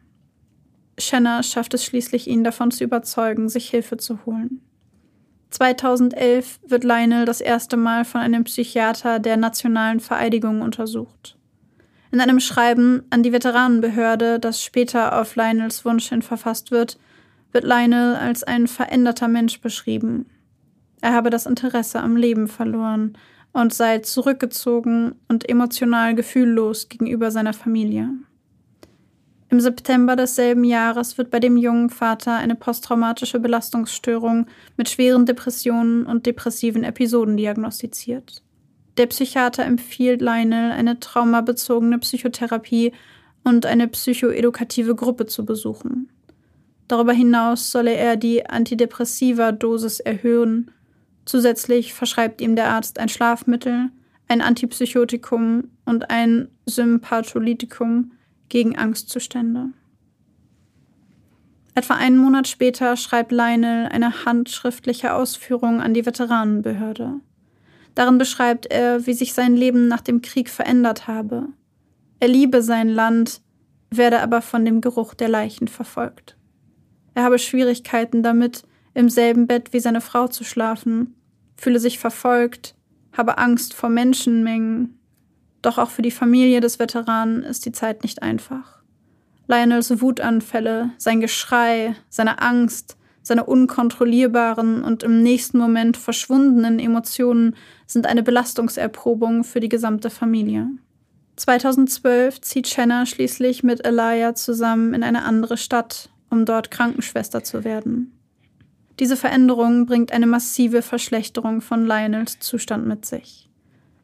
[0.99, 4.61] Shanna schafft es schließlich, ihn davon zu überzeugen, sich Hilfe zu holen.
[5.49, 11.39] 2011 wird Lionel das erste Mal von einem Psychiater der nationalen Vereidigung untersucht.
[12.15, 16.97] In einem Schreiben an die Veteranenbehörde, das später auf Lionels Wunsch hin verfasst wird,
[17.51, 20.25] wird Lionel als ein veränderter Mensch beschrieben.
[21.01, 23.17] Er habe das Interesse am Leben verloren
[23.51, 28.11] und sei zurückgezogen und emotional gefühllos gegenüber seiner Familie.
[29.49, 34.47] Im September desselben Jahres wird bei dem jungen Vater eine posttraumatische Belastungsstörung
[34.77, 38.41] mit schweren Depressionen und depressiven Episoden diagnostiziert.
[38.97, 42.93] Der Psychiater empfiehlt Lionel, eine traumabezogene Psychotherapie
[43.43, 46.09] und eine psychoedukative Gruppe zu besuchen.
[46.87, 50.71] Darüber hinaus solle er die Antidepressiva-Dosis erhöhen.
[51.25, 53.89] Zusätzlich verschreibt ihm der Arzt ein Schlafmittel,
[54.27, 58.11] ein Antipsychotikum und ein Sympatholytikum,
[58.49, 59.69] gegen Angstzustände.
[61.73, 67.19] Etwa einen Monat später schreibt Lionel eine handschriftliche Ausführung an die Veteranenbehörde.
[67.95, 71.47] Darin beschreibt er, wie sich sein Leben nach dem Krieg verändert habe.
[72.19, 73.41] Er liebe sein Land,
[73.89, 76.37] werde aber von dem Geruch der Leichen verfolgt.
[77.13, 81.15] Er habe Schwierigkeiten damit, im selben Bett wie seine Frau zu schlafen,
[81.55, 82.75] fühle sich verfolgt,
[83.13, 84.99] habe Angst vor Menschenmengen,
[85.61, 88.83] doch auch für die Familie des Veteranen ist die Zeit nicht einfach.
[89.47, 97.55] Lionels Wutanfälle, sein Geschrei, seine Angst, seine unkontrollierbaren und im nächsten Moment verschwundenen Emotionen
[97.87, 100.67] sind eine Belastungserprobung für die gesamte Familie.
[101.35, 107.63] 2012 zieht Shanna schließlich mit Elia zusammen in eine andere Stadt, um dort Krankenschwester zu
[107.63, 108.11] werden.
[108.99, 113.49] Diese Veränderung bringt eine massive Verschlechterung von Lionels Zustand mit sich.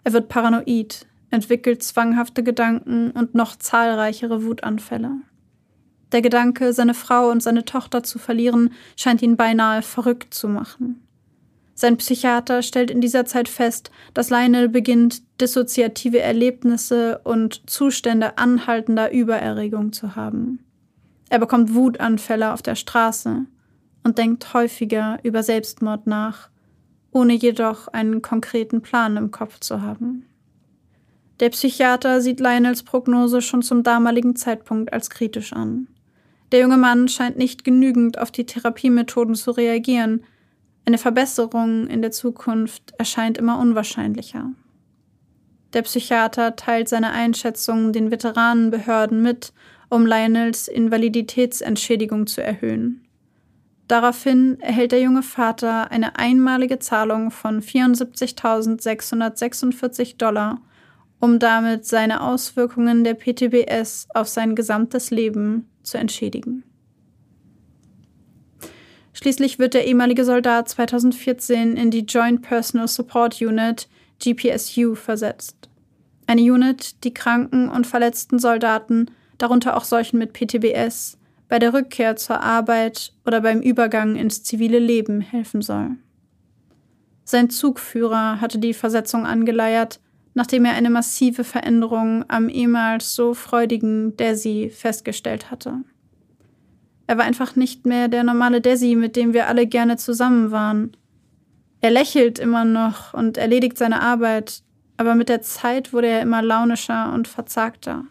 [0.04, 5.12] Er wird paranoid, entwickelt zwanghafte Gedanken und noch zahlreichere Wutanfälle.
[6.12, 11.08] Der Gedanke, seine Frau und seine Tochter zu verlieren, scheint ihn beinahe verrückt zu machen.
[11.74, 19.12] Sein Psychiater stellt in dieser Zeit fest, dass Lionel beginnt, dissoziative Erlebnisse und Zustände anhaltender
[19.12, 20.60] Übererregung zu haben.
[21.30, 23.46] Er bekommt Wutanfälle auf der Straße
[24.04, 26.50] und denkt häufiger über Selbstmord nach,
[27.12, 30.26] ohne jedoch einen konkreten Plan im Kopf zu haben.
[31.40, 35.88] Der Psychiater sieht Lionels Prognose schon zum damaligen Zeitpunkt als kritisch an.
[36.52, 40.24] Der junge Mann scheint nicht genügend auf die Therapiemethoden zu reagieren.
[40.86, 44.52] Eine Verbesserung in der Zukunft erscheint immer unwahrscheinlicher.
[45.74, 49.54] Der Psychiater teilt seine Einschätzungen den Veteranenbehörden mit,
[49.90, 53.08] um Lionels Invaliditätsentschädigung zu erhöhen.
[53.88, 60.60] Daraufhin erhält der junge Vater eine einmalige Zahlung von 74.646 Dollar
[61.22, 66.64] um damit seine Auswirkungen der PTBS auf sein gesamtes Leben zu entschädigen.
[69.14, 73.88] Schließlich wird der ehemalige Soldat 2014 in die Joint Personal Support Unit
[74.20, 75.70] GPSU versetzt.
[76.28, 81.18] Eine Unit, die kranken und verletzten Soldaten, darunter auch solchen mit PTBS,
[81.50, 85.98] bei der Rückkehr zur Arbeit oder beim Übergang ins zivile Leben helfen soll.
[87.26, 90.00] Sein Zugführer hatte die Versetzung angeleiert,
[90.34, 95.84] nachdem er eine massive Veränderung am ehemals so freudigen Desi festgestellt hatte.
[97.08, 100.96] Er war einfach nicht mehr der normale Desi, mit dem wir alle gerne zusammen waren.
[101.82, 104.64] Er lächelt immer noch und erledigt seine Arbeit,
[104.98, 108.06] aber mit der Zeit wurde er immer launischer und verzagter.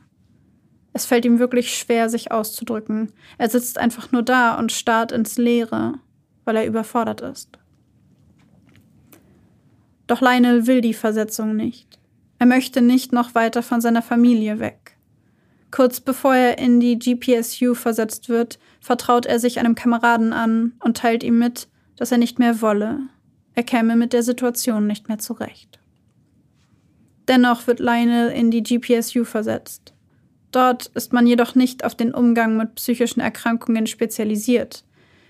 [0.93, 3.13] Es fällt ihm wirklich schwer, sich auszudrücken.
[3.39, 5.95] Er sitzt einfach nur da und starrt ins Leere,
[6.45, 7.59] weil er überfordert ist.
[10.09, 12.00] Doch Lionel will die Versetzung nicht.
[12.40, 14.96] Er möchte nicht noch weiter von seiner Familie weg.
[15.70, 20.96] Kurz bevor er in die GPSU versetzt wird, vertraut er sich einem Kameraden an und
[20.96, 23.00] teilt ihm mit, dass er nicht mehr wolle.
[23.55, 25.79] Er käme mit der Situation nicht mehr zurecht.
[27.29, 29.92] Dennoch wird Lionel in die GPSU versetzt.
[30.50, 34.83] Dort ist man jedoch nicht auf den Umgang mit psychischen Erkrankungen spezialisiert.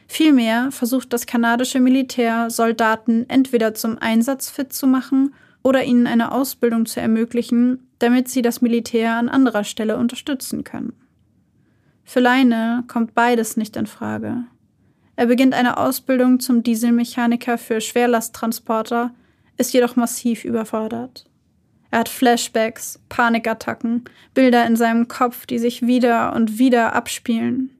[0.06, 6.32] Vielmehr versucht das kanadische Militär, Soldaten entweder zum Einsatz fit zu machen oder ihnen eine
[6.32, 10.94] Ausbildung zu ermöglichen, damit sie das Militär an anderer Stelle unterstützen können.
[12.04, 14.44] Für Leine kommt beides nicht in Frage.
[15.16, 19.14] Er beginnt eine Ausbildung zum Dieselmechaniker für Schwerlasttransporter,
[19.58, 21.26] ist jedoch massiv überfordert.
[21.90, 27.70] Er hat Flashbacks, Panikattacken, Bilder in seinem Kopf, die sich wieder und wieder abspielen.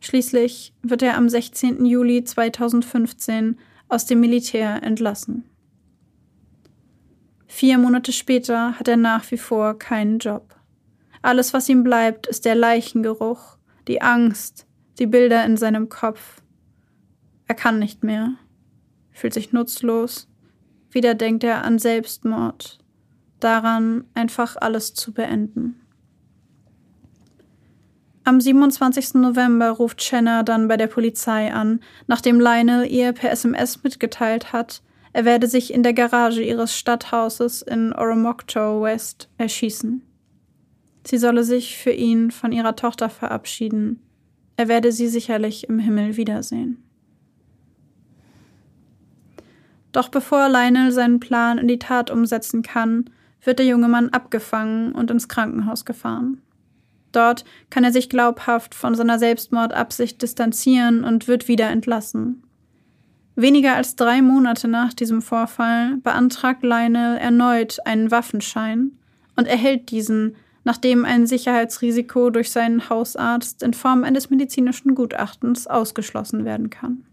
[0.00, 1.84] Schließlich wird er am 16.
[1.84, 5.44] Juli 2015 aus dem Militär entlassen.
[7.56, 10.54] Vier Monate später hat er nach wie vor keinen Job.
[11.22, 13.56] Alles, was ihm bleibt, ist der Leichengeruch,
[13.88, 14.66] die Angst,
[14.98, 16.42] die Bilder in seinem Kopf.
[17.46, 18.34] Er kann nicht mehr,
[19.10, 20.28] fühlt sich nutzlos.
[20.90, 22.78] Wieder denkt er an Selbstmord,
[23.40, 25.80] daran, einfach alles zu beenden.
[28.24, 29.14] Am 27.
[29.14, 34.82] November ruft Chenna dann bei der Polizei an, nachdem Lionel ihr per SMS mitgeteilt hat,
[35.16, 40.02] er werde sich in der Garage ihres Stadthauses in Oromocto West erschießen.
[41.06, 44.02] Sie solle sich für ihn von ihrer Tochter verabschieden.
[44.58, 46.84] Er werde sie sicherlich im Himmel wiedersehen.
[49.92, 53.08] Doch bevor Lionel seinen Plan in die Tat umsetzen kann,
[53.42, 56.42] wird der junge Mann abgefangen und ins Krankenhaus gefahren.
[57.12, 62.42] Dort kann er sich glaubhaft von seiner Selbstmordabsicht distanzieren und wird wieder entlassen.
[63.38, 68.92] Weniger als drei Monate nach diesem Vorfall beantragt Lionel erneut einen Waffenschein
[69.36, 76.46] und erhält diesen, nachdem ein Sicherheitsrisiko durch seinen Hausarzt in Form eines medizinischen Gutachtens ausgeschlossen
[76.46, 77.04] werden kann.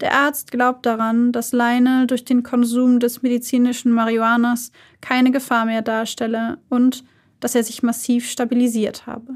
[0.00, 5.82] Der Arzt glaubt daran, dass Lionel durch den Konsum des medizinischen Marihuanas keine Gefahr mehr
[5.82, 7.04] darstelle und
[7.40, 9.34] dass er sich massiv stabilisiert habe.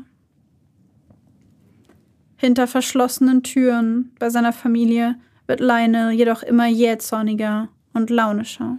[2.37, 5.17] Hinter verschlossenen Türen bei seiner Familie
[5.49, 8.79] wird Lionel jedoch immer jähzorniger und launischer.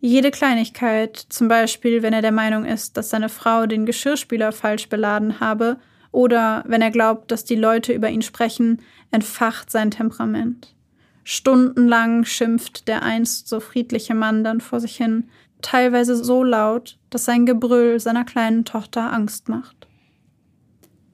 [0.00, 4.88] Jede Kleinigkeit, zum Beispiel wenn er der Meinung ist, dass seine Frau den Geschirrspüler falsch
[4.88, 5.78] beladen habe,
[6.12, 8.80] oder wenn er glaubt, dass die Leute über ihn sprechen,
[9.10, 10.74] entfacht sein Temperament.
[11.24, 15.28] Stundenlang schimpft der einst so friedliche Mann dann vor sich hin,
[15.60, 19.88] teilweise so laut, dass sein Gebrüll seiner kleinen Tochter Angst macht.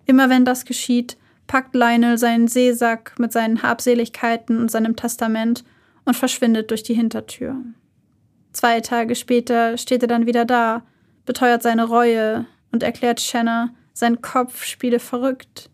[0.04, 1.16] Immer wenn das geschieht,
[1.52, 5.64] packt Lionel seinen Seesack mit seinen Habseligkeiten und seinem Testament
[6.06, 7.56] und verschwindet durch die Hintertür.
[8.54, 10.82] Zwei Tage später steht er dann wieder da,
[11.26, 15.68] beteuert seine Reue und erklärt Shanna, sein Kopf spiele verrückt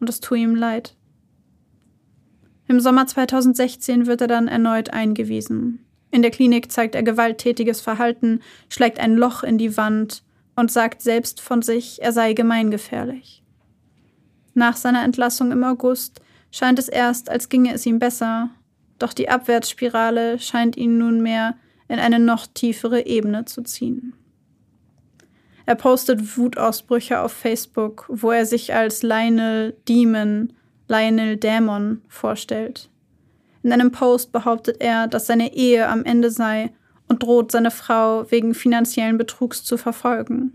[0.00, 0.96] und es tue ihm leid.
[2.66, 5.84] Im Sommer 2016 wird er dann erneut eingewiesen.
[6.10, 10.22] In der Klinik zeigt er gewalttätiges Verhalten, schlägt ein Loch in die Wand
[10.56, 13.37] und sagt selbst von sich, er sei gemeingefährlich.
[14.58, 18.50] Nach seiner Entlassung im August scheint es erst, als ginge es ihm besser,
[18.98, 21.54] doch die Abwärtsspirale scheint ihn nunmehr
[21.86, 24.14] in eine noch tiefere Ebene zu ziehen.
[25.64, 30.52] Er postet Wutausbrüche auf Facebook, wo er sich als Lionel Demon,
[30.88, 32.90] Lionel Dämon vorstellt.
[33.62, 36.72] In einem Post behauptet er, dass seine Ehe am Ende sei
[37.06, 40.52] und droht seine Frau wegen finanziellen Betrugs zu verfolgen.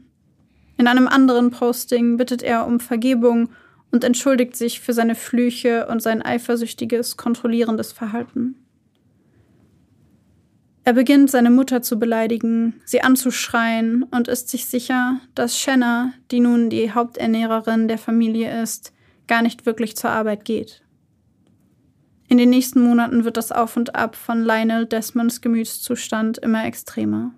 [0.75, 3.47] In einem anderen Posting bittet er um Vergebung
[3.93, 8.56] und entschuldigt sich für seine Flüche und sein eifersüchtiges, kontrollierendes Verhalten.
[10.84, 16.39] Er beginnt seine Mutter zu beleidigen, sie anzuschreien und ist sich sicher, dass Shanna, die
[16.39, 18.91] nun die Haupternährerin der Familie ist,
[19.27, 20.82] gar nicht wirklich zur Arbeit geht.
[22.27, 27.32] In den nächsten Monaten wird das Auf und Ab von Lionel Desmonds Gemütszustand immer extremer.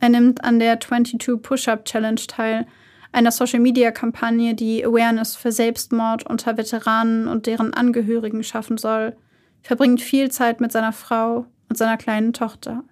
[0.00, 2.66] Er nimmt an der 22 Push-Up Challenge teil,
[3.12, 9.16] einer Social-Media-Kampagne, die Awareness für Selbstmord unter Veteranen und deren Angehörigen schaffen soll,
[9.62, 12.84] verbringt viel Zeit mit seiner Frau und seiner kleinen Tochter.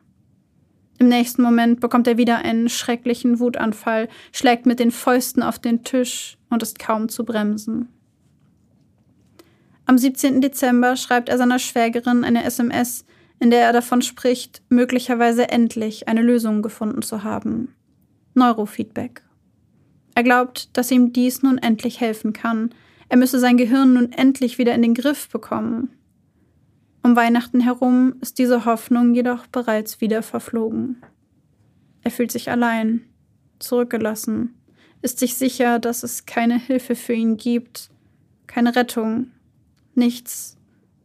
[0.99, 5.85] Im nächsten Moment bekommt er wieder einen schrecklichen Wutanfall, schlägt mit den Fäusten auf den
[5.85, 7.89] Tisch und ist kaum zu bremsen.
[9.87, 10.41] Am 17.
[10.41, 13.07] Dezember schreibt er seiner Schwägerin eine SMS,
[13.39, 17.75] in der er davon spricht, möglicherweise endlich eine Lösung gefunden zu haben.
[18.35, 19.23] Neurofeedback.
[20.19, 22.75] Er glaubt, dass ihm dies nun endlich helfen kann.
[23.09, 25.97] Er müsse sein Gehirn nun endlich wieder in den Griff bekommen.
[27.05, 31.01] Um Weihnachten herum ist diese Hoffnung jedoch bereits wieder verflogen.
[32.03, 33.05] Er fühlt sich allein,
[33.61, 34.57] zurückgelassen,
[35.03, 37.89] ist sich sicher, dass es keine Hilfe für ihn gibt,
[38.49, 39.31] keine Rettung,
[39.95, 40.57] nichts,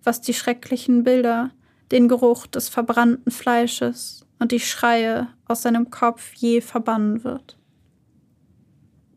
[0.04, 1.52] was die schrecklichen Bilder,
[1.92, 7.60] den Geruch des verbrannten Fleisches und die Schreie aus seinem Kopf je verbannen wird.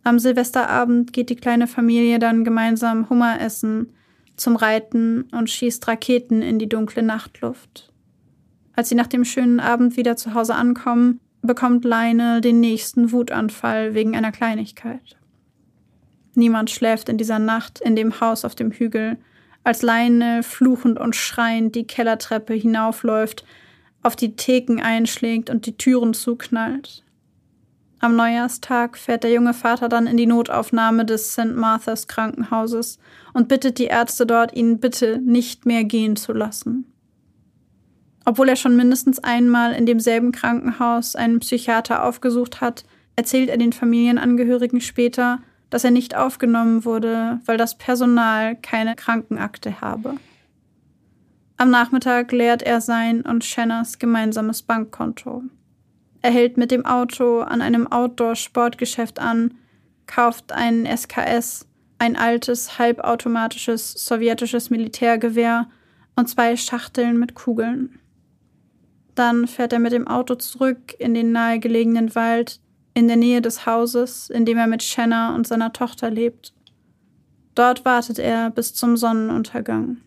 [0.06, 3.92] Am Silvesterabend geht die kleine Familie dann gemeinsam Hummer essen,
[4.36, 7.92] zum Reiten und schießt Raketen in die dunkle Nachtluft.
[8.76, 13.94] Als sie nach dem schönen Abend wieder zu Hause ankommen, bekommt Leine den nächsten Wutanfall
[13.94, 15.16] wegen einer Kleinigkeit.
[16.36, 19.16] Niemand schläft in dieser Nacht in dem Haus auf dem Hügel,
[19.64, 23.44] als Leine fluchend und schreiend die Kellertreppe hinaufläuft,
[24.04, 27.02] auf die Theken einschlägt und die Türen zuknallt.
[28.06, 31.56] Am Neujahrstag fährt der junge Vater dann in die Notaufnahme des St.
[31.56, 33.00] Martha's Krankenhauses
[33.34, 36.84] und bittet die Ärzte dort, ihn bitte nicht mehr gehen zu lassen.
[38.24, 42.84] Obwohl er schon mindestens einmal in demselben Krankenhaus einen Psychiater aufgesucht hat,
[43.16, 49.80] erzählt er den Familienangehörigen später, dass er nicht aufgenommen wurde, weil das Personal keine Krankenakte
[49.80, 50.14] habe.
[51.56, 55.42] Am Nachmittag leert er sein und Shanners gemeinsames Bankkonto.
[56.26, 59.54] Er hält mit dem Auto an einem Outdoor-Sportgeschäft an,
[60.06, 61.68] kauft einen SKS,
[62.00, 65.68] ein altes, halbautomatisches sowjetisches Militärgewehr
[66.16, 68.00] und zwei Schachteln mit Kugeln.
[69.14, 72.58] Dann fährt er mit dem Auto zurück in den nahegelegenen Wald
[72.92, 76.52] in der Nähe des Hauses, in dem er mit Shanna und seiner Tochter lebt.
[77.54, 79.98] Dort wartet er bis zum Sonnenuntergang.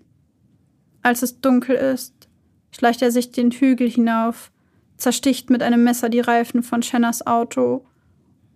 [1.02, 2.28] Als es dunkel ist,
[2.72, 4.52] schleicht er sich den Hügel hinauf,
[5.00, 7.86] zersticht mit einem Messer die Reifen von Shannas Auto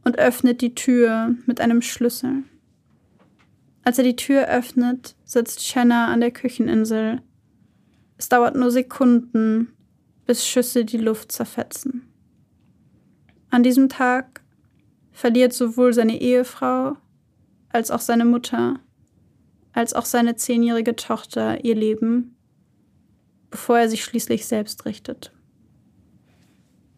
[0.04, 2.44] und öffnet die Tür mit einem Schlüssel.
[3.84, 7.22] Als er die Tür öffnet, sitzt Shanna an der Kücheninsel.
[8.18, 9.74] Es dauert nur Sekunden,
[10.26, 12.08] bis Schüsse die Luft zerfetzen.
[13.50, 14.42] An diesem Tag
[15.12, 16.98] verliert sowohl seine Ehefrau
[17.70, 18.80] als auch seine Mutter
[19.74, 22.36] als auch seine zehnjährige Tochter ihr Leben,
[23.50, 25.33] bevor er sich schließlich selbst richtet.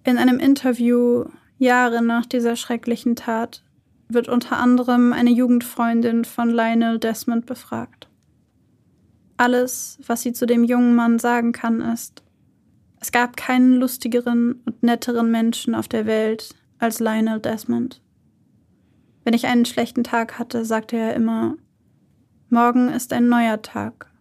[0.06, 1.26] In einem Interview
[1.58, 3.64] Jahre nach dieser schrecklichen Tat
[4.08, 8.08] wird unter anderem eine Jugendfreundin von Lionel Desmond befragt.
[9.38, 12.22] Alles, was sie zu dem jungen Mann sagen kann, ist,
[13.02, 18.00] es gab keinen lustigeren und netteren Menschen auf der Welt als Lionel Desmond.
[19.24, 21.56] Wenn ich einen schlechten Tag hatte, sagte er immer,
[22.50, 24.12] Morgen ist ein neuer Tag.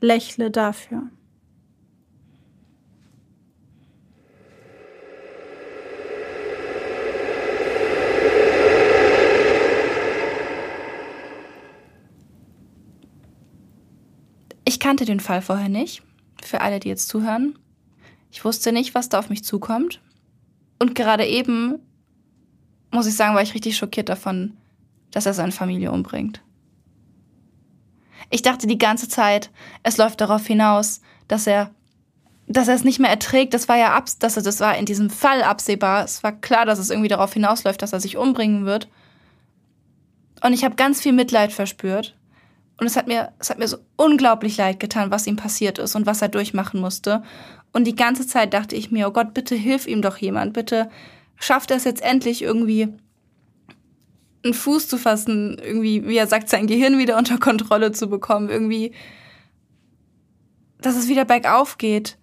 [0.00, 1.08] Lächle dafür.
[14.80, 16.02] Ich kannte den Fall vorher nicht,
[16.42, 17.58] für alle, die jetzt zuhören.
[18.30, 20.00] Ich wusste nicht, was da auf mich zukommt.
[20.78, 21.80] Und gerade eben,
[22.90, 24.56] muss ich sagen, war ich richtig schockiert davon,
[25.10, 26.40] dass er seine Familie umbringt.
[28.30, 29.50] Ich dachte die ganze Zeit,
[29.82, 31.74] es läuft darauf hinaus, dass er
[32.46, 34.86] dass er es nicht mehr erträgt, das war ja abs dass er, das war in
[34.86, 36.04] diesem Fall absehbar.
[36.04, 38.88] Es war klar, dass es irgendwie darauf hinausläuft, dass er sich umbringen wird.
[40.42, 42.16] Und ich habe ganz viel Mitleid verspürt.
[42.80, 45.94] Und es hat mir, es hat mir so unglaublich leid getan, was ihm passiert ist
[45.94, 47.22] und was er durchmachen musste.
[47.72, 50.88] Und die ganze Zeit dachte ich mir, oh Gott, bitte hilf ihm doch jemand, bitte
[51.36, 52.88] schafft er es jetzt endlich irgendwie
[54.42, 58.48] einen Fuß zu fassen, irgendwie, wie er sagt, sein Gehirn wieder unter Kontrolle zu bekommen,
[58.48, 58.92] irgendwie,
[60.80, 62.16] dass es wieder bergauf geht.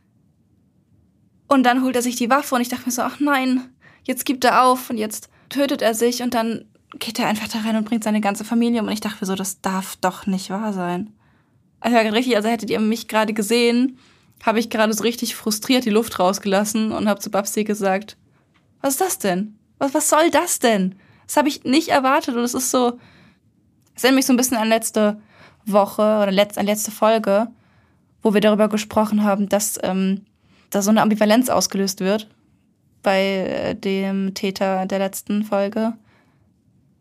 [1.47, 3.69] Und dann holt er sich die Waffe und ich dachte mir so, ach nein,
[4.03, 7.59] jetzt gibt er auf und jetzt tötet er sich und dann geht er einfach da
[7.59, 8.87] rein und bringt seine ganze Familie um.
[8.87, 11.13] Und ich dachte mir so, das darf doch nicht wahr sein.
[11.79, 13.97] Also richtig, also hättet ihr mich gerade gesehen,
[14.43, 18.17] habe ich gerade so richtig frustriert die Luft rausgelassen und habe zu Babsi gesagt,
[18.81, 19.57] was ist das denn?
[19.77, 20.95] Was, was soll das denn?
[21.25, 22.99] Das habe ich nicht erwartet und es ist so,
[23.95, 25.21] es erinnert mich so ein bisschen an letzte
[25.65, 27.47] Woche oder letzt, an letzte Folge,
[28.21, 30.25] wo wir darüber gesprochen haben, dass ähm,
[30.69, 32.27] da so eine Ambivalenz ausgelöst wird
[33.03, 35.93] bei äh, dem Täter der letzten Folge.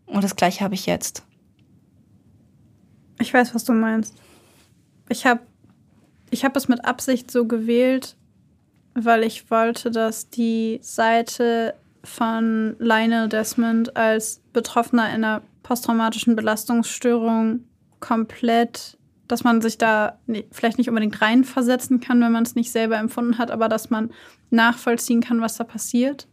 [0.06, 1.24] Und das gleiche habe ich jetzt.
[3.18, 4.14] Ich weiß, was du meinst.
[5.08, 5.40] Ich habe
[6.30, 8.16] ich hab es mit Absicht so gewählt,
[8.94, 17.60] weil ich wollte, dass die Seite von Lionel Desmond als Betroffener einer posttraumatischen Belastungsstörung
[18.00, 18.98] komplett,
[19.28, 20.18] dass man sich da
[20.52, 24.10] vielleicht nicht unbedingt reinversetzen kann, wenn man es nicht selber empfunden hat, aber dass man
[24.50, 26.28] nachvollziehen kann, was da passiert.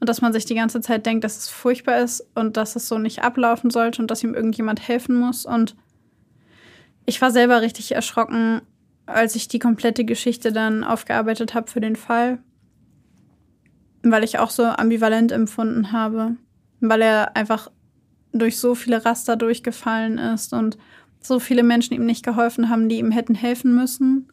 [0.00, 2.88] Und dass man sich die ganze Zeit denkt, dass es furchtbar ist und dass es
[2.88, 5.46] so nicht ablaufen sollte und dass ihm irgendjemand helfen muss.
[5.46, 5.76] Und
[7.06, 8.60] ich war selber richtig erschrocken,
[9.06, 12.38] als ich die komplette Geschichte dann aufgearbeitet habe für den Fall
[14.04, 16.36] weil ich auch so ambivalent empfunden habe,
[16.80, 17.70] weil er einfach
[18.32, 20.76] durch so viele Raster durchgefallen ist und
[21.20, 24.28] so viele Menschen ihm nicht geholfen haben, die ihm hätten helfen müssen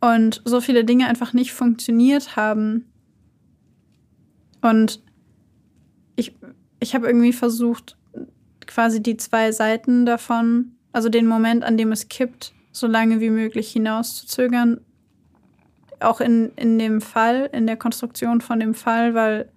[0.00, 2.84] und so viele Dinge einfach nicht funktioniert haben.
[4.64, 5.02] Und
[6.16, 6.34] ich,
[6.80, 7.98] ich habe irgendwie versucht,
[8.66, 13.28] quasi die zwei Seiten davon, also den Moment, an dem es kippt, so lange wie
[13.28, 14.80] möglich hinauszuzögern.
[16.00, 19.52] Auch in, in dem Fall, in der Konstruktion von dem Fall, weil,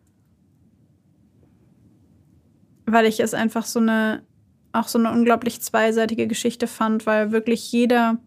[2.85, 4.23] weil ich es einfach so eine,
[4.73, 8.17] auch so eine unglaublich zweiseitige Geschichte fand, weil wirklich jeder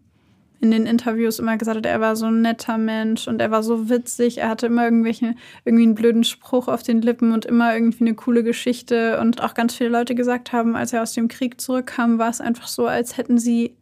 [0.61, 3.63] in den Interviews immer gesagt hat, er war so ein netter Mensch und er war
[3.63, 5.33] so witzig, er hatte immer irgendwelche,
[5.65, 9.55] irgendwie einen blöden Spruch auf den Lippen und immer irgendwie eine coole Geschichte und auch
[9.55, 12.85] ganz viele Leute gesagt haben, als er aus dem Krieg zurückkam, war es einfach so,
[12.85, 13.75] als hätten sie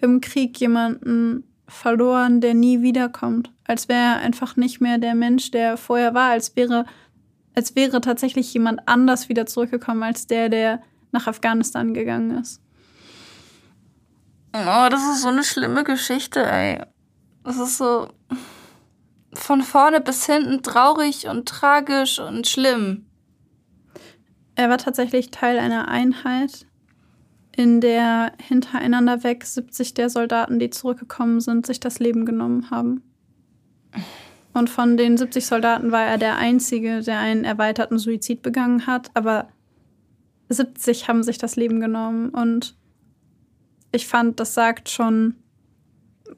[0.00, 3.52] im Krieg jemanden verloren, der nie wiederkommt.
[3.64, 6.84] Als wäre er einfach nicht mehr der Mensch, der vorher war, als wäre,
[7.56, 12.62] als wäre tatsächlich jemand anders wieder zurückgekommen als der, der nach Afghanistan gegangen ist.
[14.52, 16.82] Oh, das ist so eine schlimme Geschichte, ey.
[17.44, 18.08] Das ist so
[19.32, 23.06] von vorne bis hinten traurig und tragisch und schlimm.
[24.56, 26.66] Er war tatsächlich Teil einer Einheit,
[27.56, 33.02] in der hintereinander weg 70 der Soldaten, die zurückgekommen sind, sich das Leben genommen haben.
[34.52, 39.10] Und von den 70 Soldaten war er der Einzige, der einen erweiterten Suizid begangen hat,
[39.14, 39.48] aber
[40.48, 42.30] 70 haben sich das Leben genommen.
[42.30, 42.76] Und
[43.92, 45.36] ich fand, das sagt schon,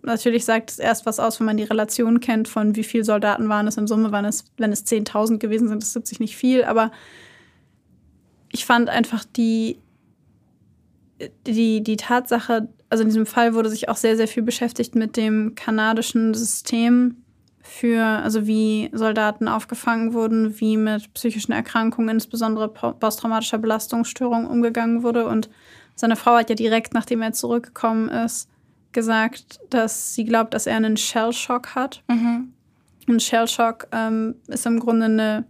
[0.03, 3.49] natürlich sagt es erst was aus, wenn man die Relation kennt von wie viele Soldaten
[3.49, 6.65] waren es in Summe, waren es, wenn es 10.000 gewesen sind, ist 70 nicht viel,
[6.65, 6.91] aber
[8.51, 9.79] ich fand einfach die,
[11.47, 15.17] die, die Tatsache, also in diesem Fall wurde sich auch sehr, sehr viel beschäftigt mit
[15.17, 17.23] dem kanadischen System
[17.63, 25.27] für, also wie Soldaten aufgefangen wurden, wie mit psychischen Erkrankungen, insbesondere posttraumatischer Belastungsstörung umgegangen wurde.
[25.27, 25.49] Und
[25.95, 28.49] seine Frau hat ja direkt, nachdem er zurückgekommen ist,
[28.93, 32.03] gesagt, dass sie glaubt, dass er einen Shellshock hat.
[32.09, 32.53] Mhm.
[33.09, 35.45] Ein Shellshock ähm, ist im Grunde eine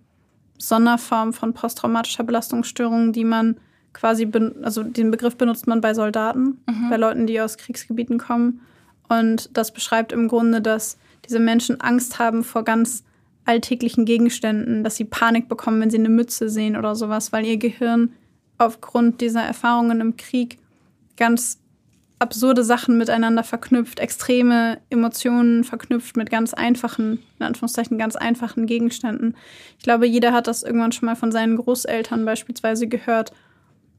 [0.59, 3.57] Sonderform von posttraumatischer Belastungsstörung, die man
[3.93, 4.31] quasi,
[4.63, 6.89] also den Begriff benutzt man bei Soldaten, mhm.
[6.89, 8.61] bei Leuten, die aus Kriegsgebieten kommen.
[9.09, 13.05] Und das beschreibt im Grunde, dass diese Menschen Angst haben vor ganz
[13.45, 17.57] alltäglichen Gegenständen, dass sie Panik bekommen, wenn sie eine Mütze sehen oder sowas, weil ihr
[17.57, 18.13] Gehirn
[18.67, 20.59] aufgrund dieser Erfahrungen im Krieg
[21.17, 21.59] ganz
[22.23, 29.37] absurde Sachen miteinander verknüpft, extreme Emotionen verknüpft mit ganz einfachen, in Anführungszeichen ganz einfachen Gegenständen.
[29.79, 33.33] Ich glaube, jeder hat das irgendwann schon mal von seinen Großeltern beispielsweise gehört.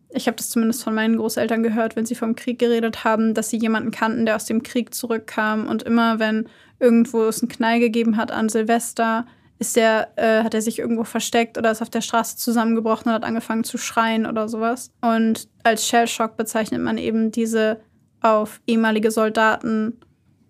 [0.09, 3.49] Ich habe das zumindest von meinen Großeltern gehört, wenn sie vom Krieg geredet haben, dass
[3.49, 5.67] sie jemanden kannten, der aus dem Krieg zurückkam.
[5.67, 6.47] Und immer, wenn
[6.79, 9.25] irgendwo es einen Knall gegeben hat an Silvester,
[9.63, 13.13] ist der, äh, hat er sich irgendwo versteckt oder ist auf der Straße zusammengebrochen und
[13.13, 14.91] hat angefangen zu schreien oder sowas.
[15.01, 17.79] Und als Shellshock bezeichnet man eben diese
[18.21, 19.99] auf ehemalige Soldaten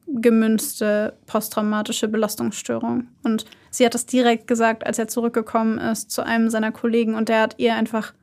[0.07, 3.07] gemünzte posttraumatische Belastungsstörung.
[3.23, 7.29] Und sie hat das direkt gesagt, als er zurückgekommen ist zu einem seiner Kollegen und
[7.29, 8.13] der hat ihr einfach,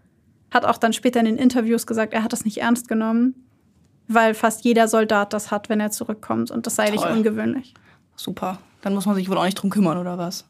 [0.51, 3.47] hat auch dann später in den Interviews gesagt, er hat das nicht ernst genommen,
[4.09, 6.97] weil fast jeder Soldat das hat, wenn er zurückkommt und das sei Toll.
[6.97, 7.74] nicht ungewöhnlich.
[8.16, 8.59] Super.
[8.82, 10.47] Dann muss man sich wohl auch nicht drum kümmern, oder was?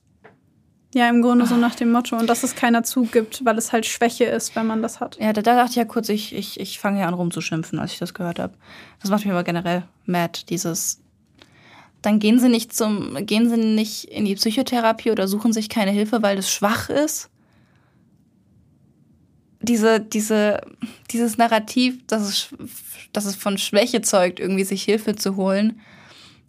[0.92, 2.16] Ja, im Grunde so nach dem Motto.
[2.16, 5.16] Und dass es keiner zugibt, weil es halt Schwäche ist, wenn man das hat.
[5.20, 7.92] Ja, da, da dachte ich ja kurz, ich, ich, ich fange ja an rumzuschimpfen, als
[7.92, 8.54] ich das gehört habe.
[9.00, 11.00] Das macht mich aber generell mad, dieses.
[12.02, 15.92] Dann gehen sie nicht zum, gehen sie nicht in die Psychotherapie oder suchen sich keine
[15.92, 17.30] Hilfe, weil das schwach ist.
[19.60, 20.62] Diese, diese,
[21.10, 22.48] dieses Narrativ, dass es,
[23.12, 25.80] dass es von Schwäche zeugt, irgendwie sich Hilfe zu holen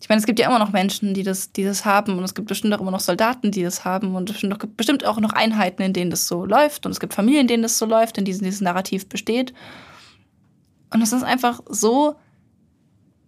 [0.01, 2.33] ich meine, es gibt ja immer noch Menschen, die das, die das haben und es
[2.33, 5.31] gibt bestimmt auch immer noch Soldaten, die das haben und es gibt bestimmt auch noch
[5.31, 8.17] Einheiten, in denen das so läuft und es gibt Familien, in denen das so läuft,
[8.17, 9.53] in denen dieses Narrativ besteht.
[10.91, 12.15] Und es ist einfach so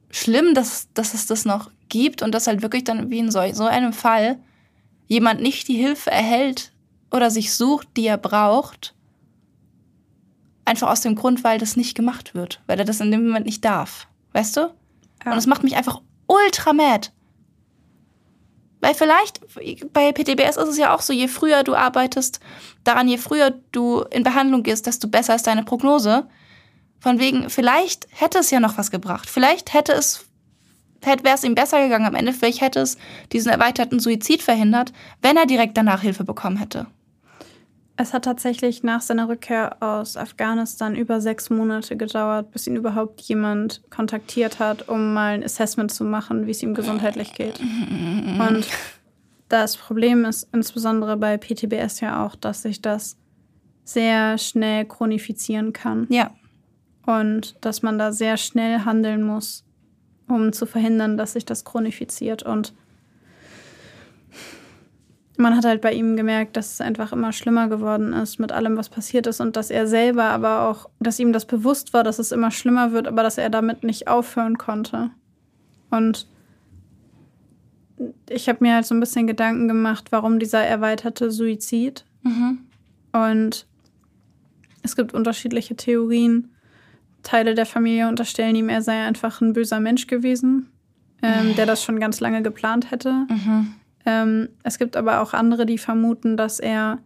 [0.10, 3.40] schlimm, dass, dass es das noch gibt und dass halt wirklich dann wie in so,
[3.54, 4.40] so einem Fall
[5.06, 6.74] jemand nicht die Hilfe erhält
[7.12, 8.96] oder sich sucht, die er braucht,
[10.66, 13.46] einfach aus dem Grund, weil das nicht gemacht wird, weil er das in dem Moment
[13.46, 14.08] nicht darf.
[14.32, 14.62] Weißt du?
[15.24, 15.34] Ja.
[15.34, 16.02] Und es macht mich einfach
[16.34, 17.10] ultra mad.
[18.82, 19.40] Weil vielleicht,
[19.94, 22.42] bei PTBS ist es ja auch so, je früher du arbeitest,
[22.84, 26.28] daran, je früher du in Behandlung gehst, desto besser ist deine Prognose.
[27.00, 29.30] Von wegen, vielleicht hätte es ja noch was gebracht.
[29.30, 30.26] Vielleicht hätte es,
[31.02, 32.34] hätte, wäre es ihm besser gegangen am Ende.
[32.34, 32.98] Vielleicht hätte es
[33.32, 36.88] diesen erweiterten Suizid verhindert, wenn er direkt danach Hilfe bekommen hätte.
[37.96, 43.22] Es hat tatsächlich nach seiner Rückkehr aus Afghanistan über sechs Monate gedauert, bis ihn überhaupt
[43.22, 47.60] jemand kontaktiert hat, um mal ein Assessment zu machen, wie es ihm gesundheitlich geht.
[47.60, 48.68] Und
[49.48, 53.18] das Problem ist insbesondere bei PTBS ja auch, dass sich das
[53.84, 56.08] sehr schnell chronifizieren kann.
[56.10, 56.32] Ja.
[57.06, 59.66] Und dass man da sehr schnell handeln muss,
[60.28, 62.42] um zu verhindern, dass sich das chronifiziert.
[62.42, 62.74] Und
[65.38, 68.78] man hat halt bei ihm gemerkt, dass es einfach immer schlimmer geworden ist mit allem,
[68.78, 72.20] was passiert ist und dass er selber aber auch, dass ihm das bewusst war, dass
[72.20, 75.10] es immer schlimmer wird, aber dass er damit nicht aufhören konnte.
[75.90, 76.28] Und
[78.30, 82.06] ich habe mir halt so ein bisschen Gedanken gemacht, warum dieser erweiterte Suizid.
[82.24, 82.60] Mhm.
[83.12, 83.66] Und
[84.82, 86.50] es gibt unterschiedliche Theorien.
[87.22, 90.70] Teile der Familie unterstellen ihm, er sei einfach ein böser Mensch gewesen,
[91.22, 93.14] ähm, der das schon ganz lange geplant hätte.
[93.30, 93.76] Mhm.
[94.06, 97.00] Ähm, es gibt aber auch andere, die vermuten, dass er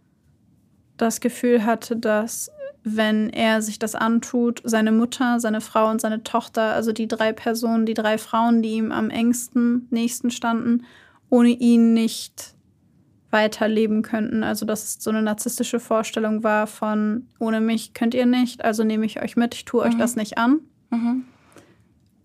[0.96, 2.50] das Gefühl hatte, dass
[2.84, 7.32] wenn er sich das antut, seine Mutter, seine Frau und seine Tochter, also die drei
[7.32, 10.84] Personen, die drei Frauen, die ihm am engsten nächsten standen,
[11.28, 12.54] ohne ihn nicht
[13.30, 14.42] weiterleben könnten.
[14.42, 18.84] Also dass es so eine narzisstische Vorstellung war von, ohne mich könnt ihr nicht, also
[18.84, 19.98] nehme ich euch mit, ich tue euch Mhm.
[19.98, 20.60] das nicht an.
[20.90, 21.24] Mhm.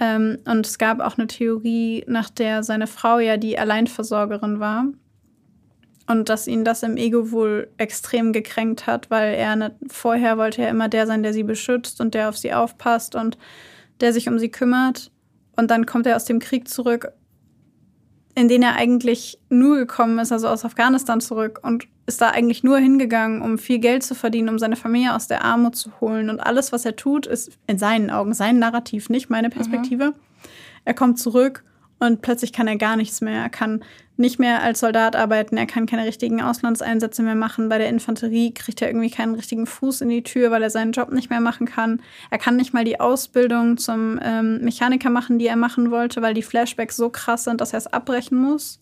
[0.04, 4.86] Ähm, und es gab auch eine Theorie, nach der seine Frau ja die Alleinversorgerin war.
[6.08, 10.62] Und dass ihn das im Ego wohl extrem gekränkt hat, weil er ne, vorher wollte
[10.62, 13.38] er immer der sein, der sie beschützt und der auf sie aufpasst und
[14.02, 15.12] der sich um sie kümmert.
[15.56, 17.14] Und dann kommt er aus dem Krieg zurück,
[18.36, 22.64] in den er eigentlich nur gekommen ist, also aus Afghanistan zurück und ist da eigentlich
[22.64, 26.30] nur hingegangen, um viel Geld zu verdienen, um seine Familie aus der Armut zu holen.
[26.30, 30.14] Und alles, was er tut, ist in seinen Augen sein Narrativ, nicht meine Perspektive.
[30.84, 31.64] Er kommt zurück
[32.04, 33.44] und plötzlich kann er gar nichts mehr.
[33.44, 33.84] Er kann
[34.18, 37.70] nicht mehr als Soldat arbeiten, er kann keine richtigen Auslandseinsätze mehr machen.
[37.70, 40.92] Bei der Infanterie kriegt er irgendwie keinen richtigen Fuß in die Tür, weil er seinen
[40.92, 42.02] Job nicht mehr machen kann.
[42.30, 46.34] Er kann nicht mal die Ausbildung zum ähm, Mechaniker machen, die er machen wollte, weil
[46.34, 48.82] die Flashbacks so krass sind, dass er es abbrechen muss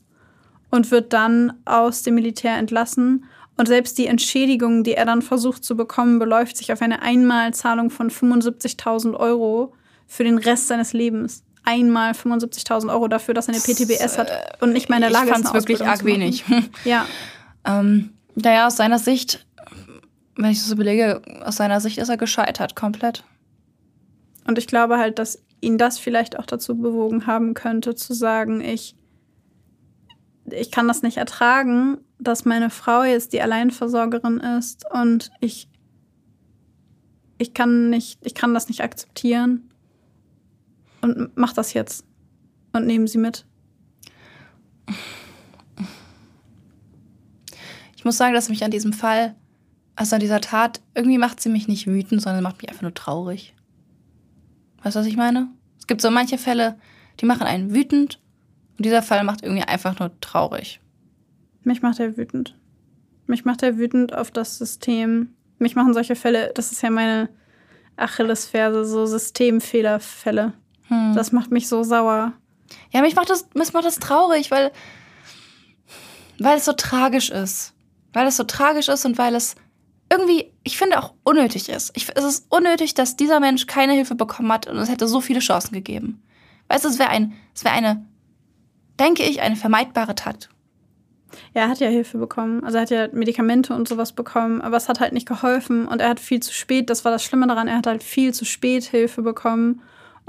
[0.72, 3.26] und wird dann aus dem Militär entlassen.
[3.55, 7.91] Und selbst die Entschädigung, die er dann versucht zu bekommen, beläuft sich auf eine Einmalzahlung
[7.91, 9.76] von 75.000 Euro
[10.07, 11.43] für den Rest seines Lebens.
[11.64, 15.30] Einmal 75.000 Euro dafür, dass er eine PTBS hat und nicht mal in der Lage
[15.30, 16.43] ich ist, es eine wirklich arg wenig.
[16.86, 17.05] Ja,
[17.66, 19.45] ähm, naja, aus seiner Sicht,
[20.36, 23.24] wenn ich das so überlege, aus seiner Sicht ist er gescheitert, komplett.
[24.47, 28.62] und ich glaube halt, dass ihn das vielleicht auch dazu bewogen haben könnte, zu sagen,
[28.62, 28.95] ich,
[30.49, 35.70] ich kann das nicht ertragen, dass meine Frau jetzt die Alleinversorgerin ist und ich,
[37.38, 39.70] ich kann nicht, ich kann das nicht akzeptieren
[41.02, 42.06] und mach das jetzt
[42.74, 43.45] und nehmen sie mit.
[47.95, 49.36] Ich muss sagen, dass mich an diesem Fall,
[49.95, 52.93] also an dieser Tat, irgendwie macht sie mich nicht wütend, sondern macht mich einfach nur
[52.93, 53.54] traurig.
[54.84, 55.49] Weißt du, was ich meine?
[55.78, 56.80] Es gibt so manche Fälle,
[57.20, 58.20] die machen einen wütend
[58.78, 60.82] und dieser Fall macht irgendwie einfach nur traurig.
[61.64, 62.58] Mich macht er wütend.
[63.28, 65.36] Mich macht er wütend auf das System.
[65.60, 67.30] Mich machen solche Fälle, das ist ja meine
[67.97, 70.54] Achillesferse, so Systemfehlerfälle.
[70.92, 71.16] Hm.
[71.16, 72.34] Das macht mich so sauer.
[72.92, 74.72] Ja, mich macht das, mich macht das traurig, weil,
[76.38, 77.74] weil es so tragisch ist.
[78.14, 79.56] Weil es so tragisch ist und weil es
[80.12, 81.92] irgendwie, ich finde, auch unnötig ist.
[81.96, 85.22] Ich, es ist unnötig, dass dieser Mensch keine Hilfe bekommen hat und es hätte so
[85.22, 86.22] viele Chancen gegeben.
[86.68, 88.06] Weißt du, es wäre ein, es wäre eine,
[89.00, 90.50] denke ich, eine vermeidbare Tat.
[91.54, 92.66] Er hat ja Hilfe bekommen.
[92.66, 96.02] Also er hat ja Medikamente und sowas bekommen, aber es hat halt nicht geholfen und
[96.02, 98.44] er hat viel zu spät, das war das Schlimme daran, er hat halt viel zu
[98.44, 99.82] spät Hilfe bekommen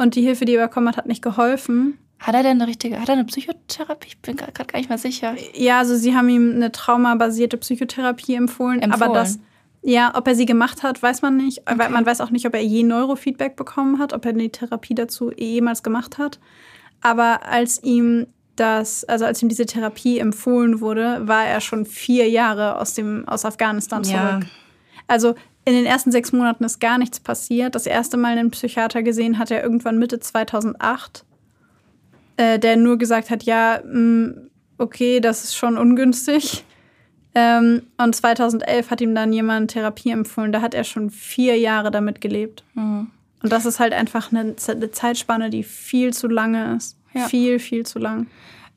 [0.03, 1.98] und die Hilfe, die er bekommen hat, hat nicht geholfen.
[2.18, 4.09] Hat er denn eine richtige, hat er eine Psychotherapie?
[4.09, 5.34] Ich bin gerade gar nicht mehr sicher.
[5.55, 9.03] Ja, also sie haben ihm eine traumabasierte Psychotherapie empfohlen, Empfohlen.
[9.03, 9.38] aber das
[9.82, 11.62] ja, ob er sie gemacht hat, weiß man nicht.
[11.66, 14.94] Weil Man weiß auch nicht, ob er je Neurofeedback bekommen hat, ob er die Therapie
[14.94, 16.38] dazu jemals gemacht hat.
[17.00, 22.28] Aber als ihm das, also als ihm diese Therapie empfohlen wurde, war er schon vier
[22.28, 24.20] Jahre aus dem aus Afghanistan zurück.
[24.20, 24.40] Ja.
[25.09, 25.34] Also
[25.65, 27.75] in den ersten sechs Monaten ist gar nichts passiert.
[27.75, 31.25] Das erste Mal einen Psychiater gesehen hat er irgendwann Mitte 2008,
[32.37, 34.35] äh, der nur gesagt hat, ja, mh,
[34.79, 36.65] okay, das ist schon ungünstig.
[37.35, 40.53] Ähm, und 2011 hat ihm dann jemand Therapie empfohlen.
[40.53, 42.65] Da hat er schon vier Jahre damit gelebt.
[42.75, 43.11] Mhm.
[43.43, 46.97] Und das ist halt einfach eine, eine Zeitspanne, die viel zu lange ist.
[47.15, 47.29] Ja.
[47.29, 48.27] Viel, viel zu lang.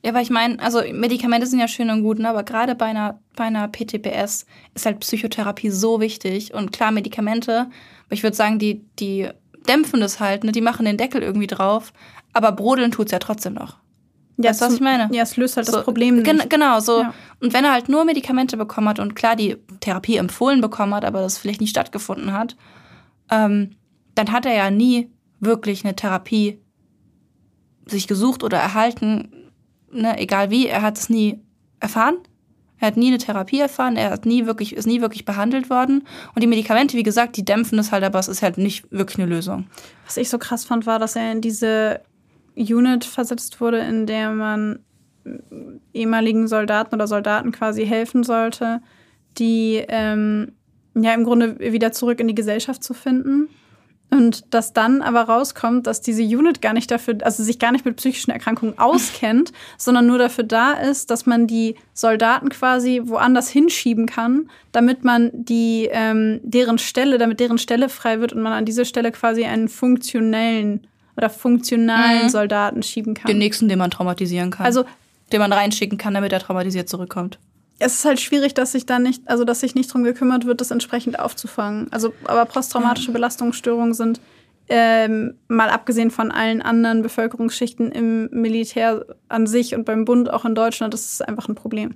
[0.06, 2.30] Ja, weil ich meine, also Medikamente sind ja schön und gut, ne?
[2.30, 4.46] aber gerade bei einer, bei einer PTBS
[4.76, 6.54] ist halt Psychotherapie so wichtig.
[6.54, 9.28] Und klar, Medikamente, aber ich würde sagen, die, die
[9.68, 10.52] dämpfen das halt, ne?
[10.52, 11.92] die machen den Deckel irgendwie drauf,
[12.34, 13.78] aber brodeln tut's ja trotzdem noch.
[14.38, 15.10] Ja, Weißt du, was es- ich meine?
[15.12, 16.26] Ja, es löst halt So, das Problem nicht.
[16.26, 17.02] gen genau, so.
[17.02, 17.14] Ja.
[17.42, 21.04] Und wenn er halt nur Medikamente bekommen hat und klar die Therapie empfohlen bekommen hat,
[21.06, 22.56] aber das vielleicht nicht stattgefunden hat,
[23.32, 23.72] ähm,
[24.14, 26.60] dann hat er ja nie wirklich eine Therapie
[27.88, 29.32] sich gesucht oder erhalten,
[29.96, 31.40] ne, egal wie, er hat es nie
[31.80, 32.18] erfahren.
[32.80, 36.06] Er hat nie eine Therapie erfahren, er hat nie wirklich, ist nie wirklich behandelt worden.
[36.36, 39.18] Und die Medikamente, wie gesagt, die dämpfen es halt, aber es ist halt nicht wirklich
[39.18, 39.68] eine Lösung.
[40.06, 42.02] Was ich so krass fand, war, dass er in diese
[42.56, 44.80] Unit versetzt wurde, in der man
[45.94, 48.82] ehemaligen Soldaten oder Soldaten quasi helfen sollte,
[49.38, 50.52] die ähm,
[50.94, 53.50] ja im Grunde wieder zurück in die Gesellschaft zu finden.
[54.12, 57.86] Und dass dann aber rauskommt, dass diese Unit gar nicht dafür, also sich gar nicht
[57.86, 63.50] mit psychischen Erkrankungen auskennt, sondern nur dafür da ist, dass man die Soldaten quasi woanders
[63.50, 68.54] hinschieben kann, damit man die, ähm, deren Stelle, damit deren Stelle frei wird und man
[68.54, 70.88] an diese Stelle quasi einen funktionellen
[71.18, 72.30] oder funktionalen Mhm.
[72.30, 73.28] Soldaten schieben kann.
[73.28, 74.66] Den nächsten, den man traumatisieren kann.
[74.66, 74.86] Also
[75.32, 77.40] den man reinschicken kann, damit er traumatisiert zurückkommt.
[77.80, 80.62] Es ist halt schwierig, dass sich da nicht, also dass sich nicht drum gekümmert wird,
[80.62, 81.92] das entsprechend aufzufangen.
[81.92, 84.22] Also, aber posttraumatische Belastungsstörungen sind
[84.68, 90.46] ähm, mal abgesehen von allen anderen Bevölkerungsschichten im Militär an sich und beim Bund auch
[90.46, 91.96] in Deutschland, das ist einfach ein Problem.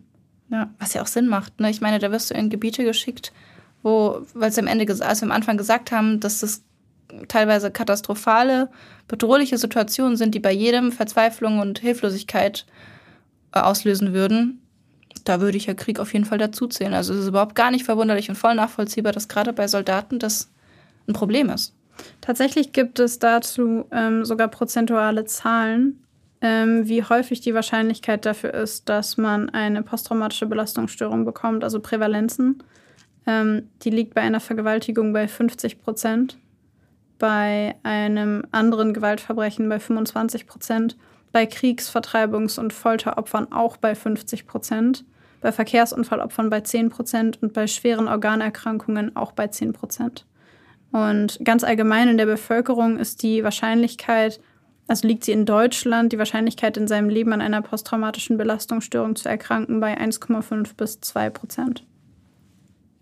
[0.51, 1.59] Ja, was ja auch Sinn macht.
[1.59, 1.69] Ne?
[1.69, 3.31] Ich meine, da wirst du in Gebiete geschickt,
[3.81, 6.63] wo, weil sie am Ende, als wir am Anfang gesagt haben, dass das
[7.27, 8.69] teilweise katastrophale,
[9.07, 12.65] bedrohliche Situationen sind, die bei jedem Verzweiflung und Hilflosigkeit
[13.53, 14.61] äh, auslösen würden,
[15.29, 16.93] da würde ich ja Krieg auf jeden Fall dazuzählen.
[16.93, 20.49] Also es ist überhaupt gar nicht verwunderlich und voll nachvollziehbar, dass gerade bei Soldaten das
[21.07, 21.75] ein Problem ist.
[22.19, 26.03] Tatsächlich gibt es dazu ähm, sogar prozentuale Zahlen,
[26.41, 32.63] ähm, wie häufig die Wahrscheinlichkeit dafür ist, dass man eine posttraumatische Belastungsstörung bekommt, also Prävalenzen.
[33.27, 36.37] Ähm, die liegt bei einer Vergewaltigung bei 50 Prozent,
[37.19, 40.97] bei einem anderen Gewaltverbrechen bei 25 Prozent
[41.31, 45.05] bei Kriegs-, Vertreibungs- und Folteropfern auch bei 50 Prozent,
[45.41, 50.25] bei Verkehrsunfallopfern bei 10 Prozent und bei schweren Organerkrankungen auch bei 10 Prozent.
[50.91, 54.39] Und ganz allgemein in der Bevölkerung ist die Wahrscheinlichkeit,
[54.87, 59.29] also liegt sie in Deutschland, die Wahrscheinlichkeit in seinem Leben an einer posttraumatischen Belastungsstörung zu
[59.29, 61.85] erkranken bei 1,5 bis 2 Prozent.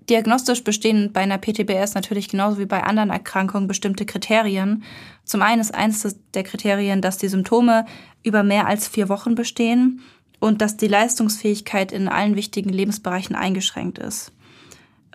[0.09, 4.83] Diagnostisch bestehen bei einer PTBS natürlich genauso wie bei anderen Erkrankungen bestimmte Kriterien.
[5.25, 7.85] Zum einen ist eines der Kriterien, dass die Symptome
[8.23, 10.01] über mehr als vier Wochen bestehen
[10.39, 14.31] und dass die Leistungsfähigkeit in allen wichtigen Lebensbereichen eingeschränkt ist.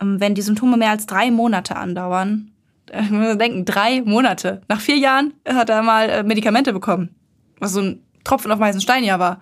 [0.00, 2.50] Ähm, wenn die Symptome mehr als drei Monate andauern,
[2.90, 4.62] äh, denken, drei Monate.
[4.68, 7.14] Nach vier Jahren hat er mal äh, Medikamente bekommen,
[7.58, 9.40] was so ein Tropfen auf meisten Stein ja war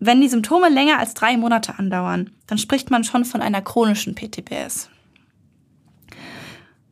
[0.00, 4.14] wenn die Symptome länger als drei Monate andauern, dann spricht man schon von einer chronischen
[4.14, 4.90] PTBS.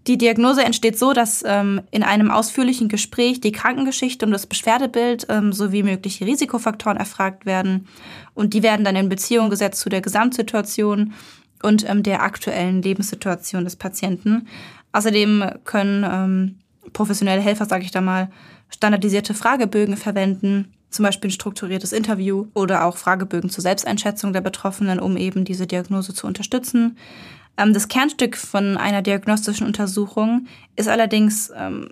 [0.06, 5.26] Die Diagnose entsteht so, dass ähm, in einem ausführlichen Gespräch die Krankengeschichte und das Beschwerdebild
[5.28, 7.86] ähm, sowie mögliche Risikofaktoren erfragt werden.
[8.34, 11.12] Und die werden dann in Beziehung gesetzt zu der Gesamtsituation
[11.62, 14.48] und ähm, der aktuellen Lebenssituation des Patienten.
[14.92, 16.58] Außerdem können ähm,
[16.92, 18.30] professionelle Helfer, sage ich da mal,
[18.70, 24.98] standardisierte Fragebögen verwenden, zum Beispiel ein strukturiertes Interview oder auch Fragebögen zur Selbsteinschätzung der Betroffenen,
[24.98, 26.96] um eben diese Diagnose zu unterstützen.
[27.56, 30.46] Ähm, das Kernstück von einer diagnostischen Untersuchung
[30.76, 31.90] ist allerdings, ähm,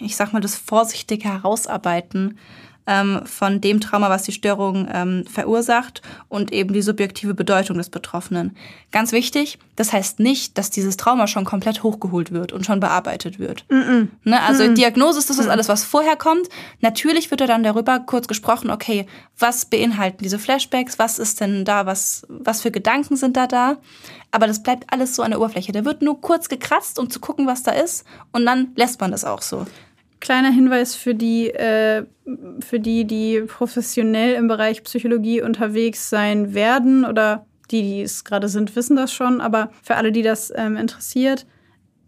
[0.00, 2.38] ich sag mal, das vorsichtige Herausarbeiten
[2.86, 7.90] ähm, von dem Trauma, was die Störung ähm, verursacht und eben die subjektive Bedeutung des
[7.90, 8.56] Betroffenen.
[8.92, 13.38] Ganz wichtig, das heißt nicht, dass dieses Trauma schon komplett hochgeholt wird und schon bearbeitet
[13.38, 13.64] wird.
[13.68, 14.08] Mm -mm.
[14.24, 14.42] Ne?
[14.42, 16.48] Also mm Diagnose ist das ist alles, was vorher kommt.
[16.80, 19.06] Natürlich wird da dann darüber kurz gesprochen, okay,
[19.38, 23.78] was beinhalten diese Flashbacks, was ist denn da, was, was für Gedanken sind da da.
[24.30, 25.72] Aber das bleibt alles so an der Oberfläche.
[25.72, 28.04] Da wird nur kurz gekratzt, um zu gucken, was da ist.
[28.32, 29.66] Und dann lässt man das auch so.
[30.26, 32.04] Kleiner Hinweis für die, äh,
[32.58, 38.48] für die, die professionell im Bereich Psychologie unterwegs sein werden oder die, die es gerade
[38.48, 41.46] sind, wissen das schon, aber für alle, die das ähm, interessiert,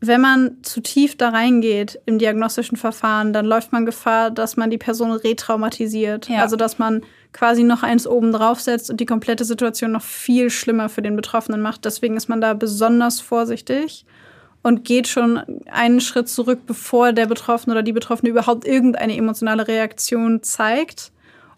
[0.00, 4.70] wenn man zu tief da reingeht im diagnostischen Verfahren, dann läuft man Gefahr, dass man
[4.70, 6.28] die Person retraumatisiert.
[6.28, 6.42] Ja.
[6.42, 7.02] Also dass man
[7.32, 11.60] quasi noch eins oben draufsetzt und die komplette Situation noch viel schlimmer für den Betroffenen
[11.60, 11.84] macht.
[11.84, 14.04] Deswegen ist man da besonders vorsichtig
[14.62, 15.40] und geht schon
[15.70, 21.12] einen Schritt zurück, bevor der Betroffene oder die Betroffene überhaupt irgendeine emotionale Reaktion zeigt,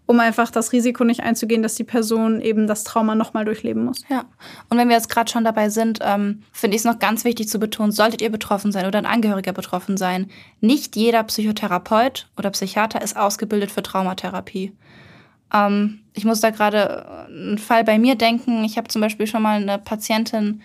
[0.07, 4.03] um einfach das Risiko nicht einzugehen, dass die Person eben das Trauma nochmal durchleben muss.
[4.09, 4.25] Ja.
[4.69, 7.49] Und wenn wir jetzt gerade schon dabei sind, ähm, finde ich es noch ganz wichtig
[7.49, 10.29] zu betonen, solltet ihr betroffen sein oder ein Angehöriger betroffen sein,
[10.61, 14.73] nicht jeder Psychotherapeut oder Psychiater ist ausgebildet für Traumatherapie.
[15.55, 18.65] Ähm, ich muss da gerade einen Fall bei mir denken.
[18.65, 20.63] Ich habe zum Beispiel schon mal eine Patientin,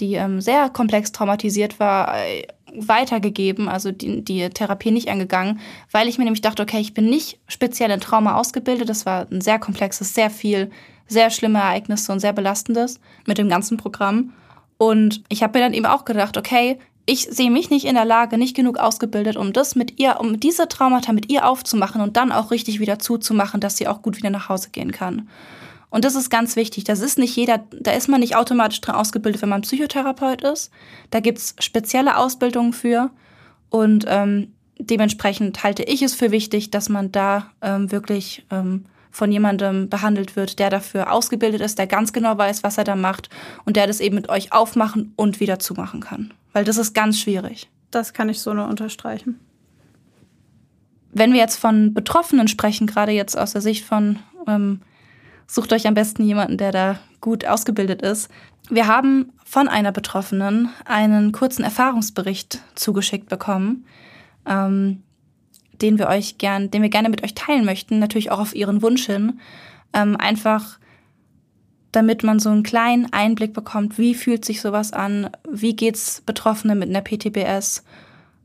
[0.00, 6.08] die ähm, sehr komplex traumatisiert war, äh, weitergegeben, also die, die Therapie nicht angegangen, weil
[6.08, 8.88] ich mir nämlich dachte, okay, ich bin nicht speziell in Trauma ausgebildet.
[8.88, 10.70] Das war ein sehr komplexes, sehr viel,
[11.06, 14.32] sehr schlimme Ereignisse und sehr belastendes mit dem ganzen Programm.
[14.76, 18.04] Und ich habe mir dann eben auch gedacht, okay, ich sehe mich nicht in der
[18.04, 22.18] Lage, nicht genug ausgebildet, um das mit ihr, um diese Traumata mit ihr aufzumachen und
[22.18, 25.26] dann auch richtig wieder zuzumachen, dass sie auch gut wieder nach Hause gehen kann.
[25.90, 26.84] Und das ist ganz wichtig.
[26.84, 30.70] Das ist nicht jeder, da ist man nicht automatisch dran ausgebildet, wenn man Psychotherapeut ist.
[31.10, 33.10] Da gibt's spezielle Ausbildungen für.
[33.70, 39.32] Und ähm, dementsprechend halte ich es für wichtig, dass man da ähm, wirklich ähm, von
[39.32, 43.30] jemandem behandelt wird, der dafür ausgebildet ist, der ganz genau weiß, was er da macht
[43.64, 46.34] und der das eben mit euch aufmachen und wieder zumachen kann.
[46.52, 47.68] Weil das ist ganz schwierig.
[47.90, 49.40] Das kann ich so nur unterstreichen.
[51.10, 54.82] Wenn wir jetzt von Betroffenen sprechen, gerade jetzt aus der Sicht von ähm,
[55.50, 58.30] Sucht euch am besten jemanden, der da gut ausgebildet ist.
[58.68, 63.86] Wir haben von einer Betroffenen einen kurzen Erfahrungsbericht zugeschickt bekommen,
[64.46, 65.02] ähm,
[65.80, 68.82] den wir euch gern, den wir gerne mit euch teilen möchten, natürlich auch auf ihren
[68.82, 69.40] Wunsch hin.
[69.94, 70.78] Ähm, einfach
[71.92, 76.78] damit man so einen kleinen Einblick bekommt, wie fühlt sich sowas an, wie geht's Betroffenen
[76.78, 77.82] mit einer PTBS.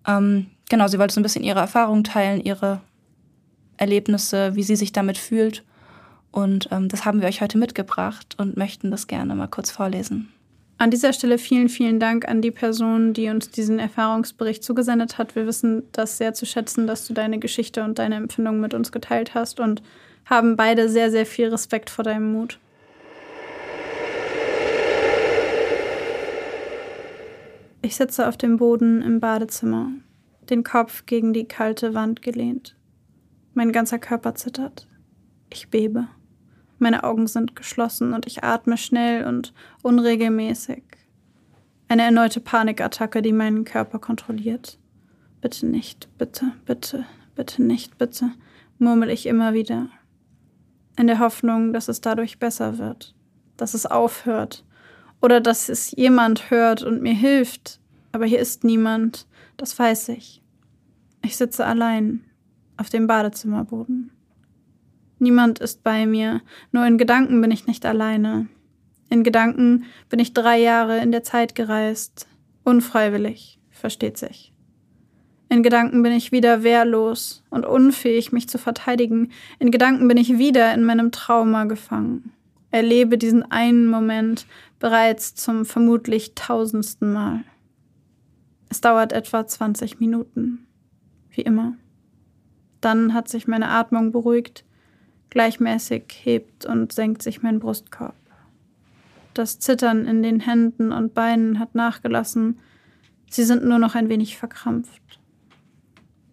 [0.08, 2.82] Ähm, genau, sie wollte so ein bisschen ihre Erfahrungen teilen, ihre
[3.78, 5.64] Erlebnisse, wie sie sich damit fühlt.
[6.34, 10.34] Und ähm, das haben wir euch heute mitgebracht und möchten das gerne mal kurz vorlesen.
[10.80, 15.36] An dieser Stelle vielen, vielen Dank an die Person, die uns diesen Erfahrungsbericht zugesendet hat.
[15.36, 18.92] Wir wissen das sehr zu schätzen, dass du deine Geschichte und deine Empfindungen mit uns
[18.92, 19.84] geteilt hast und
[20.26, 22.60] haben beide sehr, sehr viel Respekt vor deinem Mut.
[27.84, 29.92] Ich sitze auf dem Boden im Badezimmer,
[30.50, 32.76] den Kopf gegen die kalte Wand gelehnt.
[33.54, 34.88] Mein ganzer Körper zittert.
[35.52, 36.08] Ich bebe.
[36.84, 39.54] Meine Augen sind geschlossen und ich atme schnell und
[39.84, 40.84] unregelmäßig.
[41.88, 44.78] Eine erneute Panikattacke, die meinen Körper kontrolliert.
[45.40, 47.06] Bitte nicht, bitte, bitte,
[47.36, 48.32] bitte nicht, bitte,
[48.80, 49.88] murmel ich immer wieder.
[50.98, 53.16] In der Hoffnung, dass es dadurch besser wird,
[53.56, 54.66] dass es aufhört
[55.22, 57.80] oder dass es jemand hört und mir hilft.
[58.12, 59.26] Aber hier ist niemand,
[59.56, 60.44] das weiß ich.
[61.22, 62.26] Ich sitze allein
[62.76, 64.13] auf dem Badezimmerboden.
[65.24, 68.48] Niemand ist bei mir, nur in Gedanken bin ich nicht alleine.
[69.10, 72.28] In Gedanken bin ich drei Jahre in der Zeit gereist,
[72.64, 74.54] unfreiwillig, versteht sich.
[75.50, 79.32] In Gedanken bin ich wieder wehrlos und unfähig, mich zu verteidigen.
[79.60, 82.34] In Gedanken bin ich wieder in meinem Trauma gefangen
[82.74, 84.48] erlebe diesen einen Moment
[84.80, 87.44] bereits zum vermutlich tausendsten Mal.
[88.70, 90.66] Es dauert etwa 20 Minuten,
[91.30, 91.74] wie immer.
[92.82, 94.66] Dann hat sich meine Atmung beruhigt,
[95.34, 98.14] gleichmäßig hebt und senkt sich mein Brustkorb.
[99.34, 102.60] Das Zittern in den Händen und Beinen hat nachgelassen,
[103.32, 105.02] sie sind nur noch ein wenig verkrampft.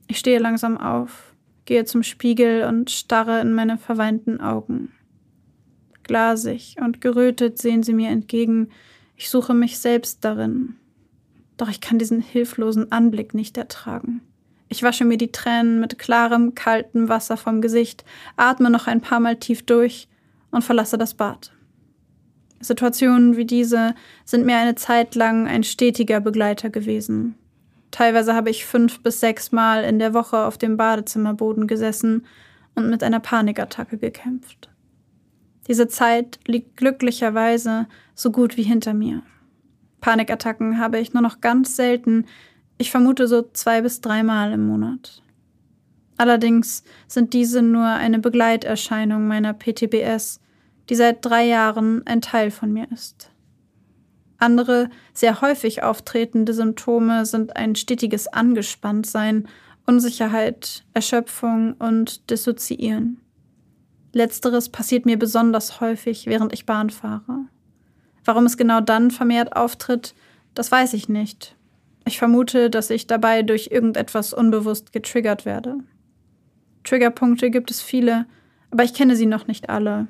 [0.06, 1.34] Ich stehe langsam auf,
[1.64, 4.92] gehe zum Spiegel und starre in meine verweinten Augen.
[6.02, 8.68] Glasig und gerötet sehen sie mir entgegen.
[9.16, 10.76] Ich suche mich selbst darin.
[11.56, 14.20] Doch ich kann diesen hilflosen Anblick nicht ertragen.
[14.72, 18.04] Ich wasche mir die Tränen mit klarem, kaltem Wasser vom Gesicht,
[18.36, 20.08] atme noch ein paar Mal tief durch
[20.52, 21.52] und verlasse das Bad.
[22.60, 23.94] Situationen wie diese
[24.24, 27.34] sind mir eine Zeit lang ein stetiger Begleiter gewesen.
[27.90, 32.24] Teilweise habe ich fünf bis sechs Mal in der Woche auf dem Badezimmerboden gesessen
[32.76, 34.70] und mit einer Panikattacke gekämpft.
[35.66, 39.22] Diese Zeit liegt glücklicherweise so gut wie hinter mir.
[40.00, 42.26] Panikattacken habe ich nur noch ganz selten,
[42.80, 45.22] ich vermute so zwei bis dreimal im Monat.
[46.16, 50.40] Allerdings sind diese nur eine Begleiterscheinung meiner PTBS,
[50.88, 53.30] die seit drei Jahren ein Teil von mir ist.
[54.38, 59.46] Andere, sehr häufig auftretende Symptome sind ein stetiges Angespanntsein,
[59.84, 63.20] Unsicherheit, Erschöpfung und Dissoziieren.
[64.14, 67.44] Letzteres passiert mir besonders häufig, während ich Bahn fahre.
[68.24, 70.14] Warum es genau dann vermehrt auftritt,
[70.54, 71.56] das weiß ich nicht.
[72.10, 75.76] Ich vermute, dass ich dabei durch irgendetwas unbewusst getriggert werde.
[76.82, 78.26] Triggerpunkte gibt es viele,
[78.72, 80.08] aber ich kenne sie noch nicht alle.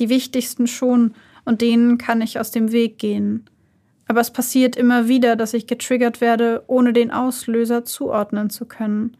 [0.00, 1.14] Die wichtigsten schon,
[1.44, 3.48] und denen kann ich aus dem Weg gehen.
[4.08, 9.16] Aber es passiert immer wieder, dass ich getriggert werde, ohne den Auslöser zuordnen zu können.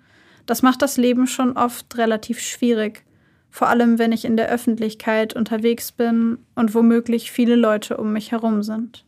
[0.46, 3.04] Das macht das Leben schon oft relativ schwierig,
[3.50, 8.32] vor allem wenn ich in der Öffentlichkeit unterwegs bin und womöglich viele Leute um mich
[8.32, 9.04] herum sind.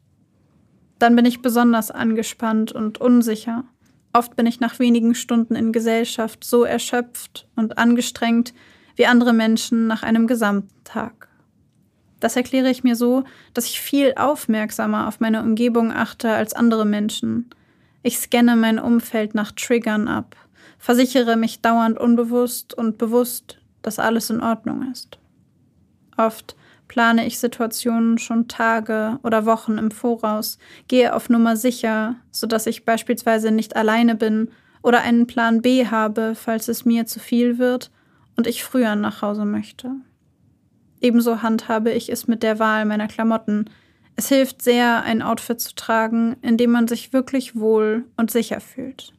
[1.03, 3.65] Dann bin ich besonders angespannt und unsicher.
[4.13, 8.55] Oft bin ich nach wenigen Stunden in Gesellschaft so erschöpft und angestrengt
[8.95, 11.27] wie andere Menschen nach einem gesamten Tag.
[12.21, 16.85] Das erkläre ich mir so, dass ich viel aufmerksamer auf meine Umgebung achte als andere
[16.85, 17.51] Menschen.
[18.05, 20.37] Ich scanne mein Umfeld nach Triggern ab,
[20.79, 25.19] versichere mich dauernd unbewusst und bewusst dass alles in Ordnung ist.
[26.17, 26.55] Oft
[26.93, 32.85] plane ich Situationen schon Tage oder Wochen im Voraus, gehe auf Nummer sicher, sodass ich
[32.85, 34.51] beispielsweise nicht alleine bin
[34.83, 37.91] oder einen Plan B habe, falls es mir zu viel wird
[38.37, 39.93] und ich früher nach Hause möchte.
[41.01, 43.71] Ebenso handhabe ich es mit der Wahl meiner Klamotten.
[44.15, 48.61] Es hilft sehr, ein Outfit zu tragen, in dem man sich wirklich wohl und sicher
[48.61, 49.15] fühlt.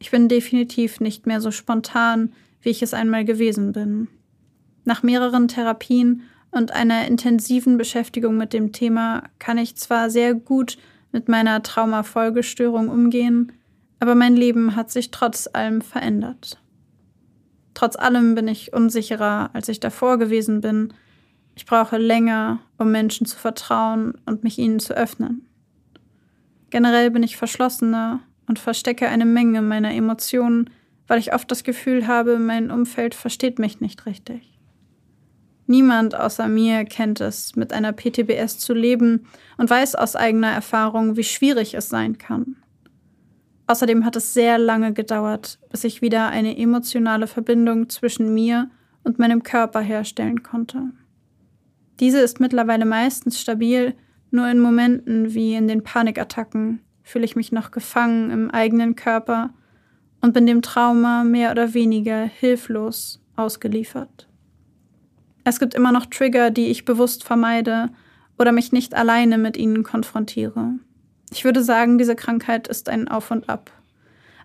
[0.00, 4.08] Ich bin definitiv nicht mehr so spontan, wie ich es einmal gewesen bin.
[4.84, 6.22] Nach mehreren Therapien
[6.52, 10.78] und einer intensiven Beschäftigung mit dem Thema kann ich zwar sehr gut
[11.10, 13.52] mit meiner Traumafolgestörung umgehen,
[13.98, 16.58] aber mein Leben hat sich trotz allem verändert.
[17.74, 20.92] Trotz allem bin ich unsicherer, als ich davor gewesen bin.
[21.54, 25.46] Ich brauche länger, um Menschen zu vertrauen und mich ihnen zu öffnen.
[26.68, 30.70] Generell bin ich verschlossener und verstecke eine Menge meiner Emotionen,
[31.06, 34.51] weil ich oft das Gefühl habe, mein Umfeld versteht mich nicht richtig.
[35.72, 39.24] Niemand außer mir kennt es, mit einer PTBS zu leben
[39.56, 42.56] und weiß aus eigener Erfahrung, wie schwierig es sein kann.
[43.68, 48.68] Außerdem hat es sehr lange gedauert, bis ich wieder eine emotionale Verbindung zwischen mir
[49.02, 50.90] und meinem Körper herstellen konnte.
[52.00, 53.94] Diese ist mittlerweile meistens stabil,
[54.30, 59.54] nur in Momenten wie in den Panikattacken fühle ich mich noch gefangen im eigenen Körper
[60.20, 64.28] und bin dem Trauma mehr oder weniger hilflos ausgeliefert.
[65.44, 67.90] Es gibt immer noch Trigger, die ich bewusst vermeide
[68.38, 70.74] oder mich nicht alleine mit ihnen konfrontiere.
[71.32, 73.70] Ich würde sagen, diese Krankheit ist ein Auf und Ab.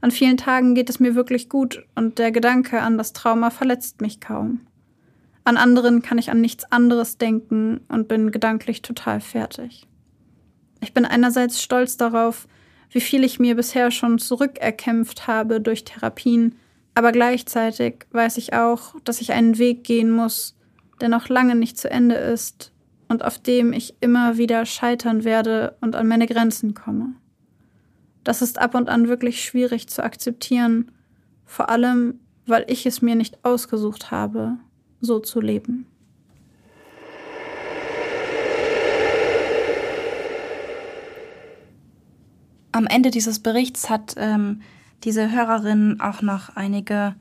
[0.01, 4.01] An vielen Tagen geht es mir wirklich gut und der Gedanke an das Trauma verletzt
[4.01, 4.61] mich kaum.
[5.43, 9.87] An anderen kann ich an nichts anderes denken und bin gedanklich total fertig.
[10.81, 12.47] Ich bin einerseits stolz darauf,
[12.91, 16.55] wie viel ich mir bisher schon zurückerkämpft habe durch Therapien,
[16.93, 20.56] aber gleichzeitig weiß ich auch, dass ich einen Weg gehen muss,
[21.01, 22.71] der noch lange nicht zu Ende ist
[23.07, 27.13] und auf dem ich immer wieder scheitern werde und an meine Grenzen komme.
[28.23, 30.91] Das ist ab und an wirklich schwierig zu akzeptieren,
[31.45, 34.57] vor allem weil ich es mir nicht ausgesucht habe,
[35.01, 35.85] so zu leben.
[42.71, 44.61] Am Ende dieses Berichts hat ähm,
[45.03, 47.15] diese Hörerin auch noch einige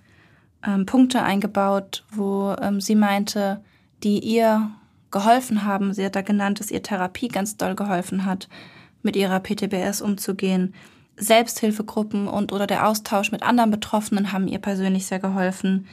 [0.66, 3.60] ähm, Punkte eingebaut, wo ähm, sie meinte,
[4.02, 4.70] die ihr
[5.10, 5.94] geholfen haben.
[5.94, 8.48] Sie hat da genannt, dass ihr Therapie ganz doll geholfen hat,
[9.02, 10.74] mit ihrer PTBS umzugehen.
[11.16, 15.86] Selbsthilfegruppen und oder der Austausch mit anderen Betroffenen haben ihr persönlich sehr geholfen.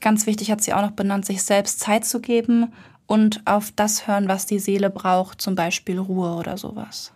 [0.00, 2.72] Ganz wichtig hat sie auch noch benannt, sich selbst Zeit zu geben
[3.06, 7.12] und auf das hören, was die Seele braucht, zum Beispiel Ruhe oder sowas.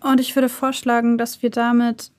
[0.00, 2.12] Und ich würde vorschlagen, dass wir damit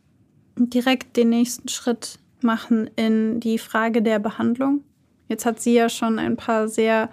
[0.58, 4.84] direkt den nächsten Schritt machen in die Frage der Behandlung.
[5.28, 7.10] Jetzt hat sie ja schon ein paar sehr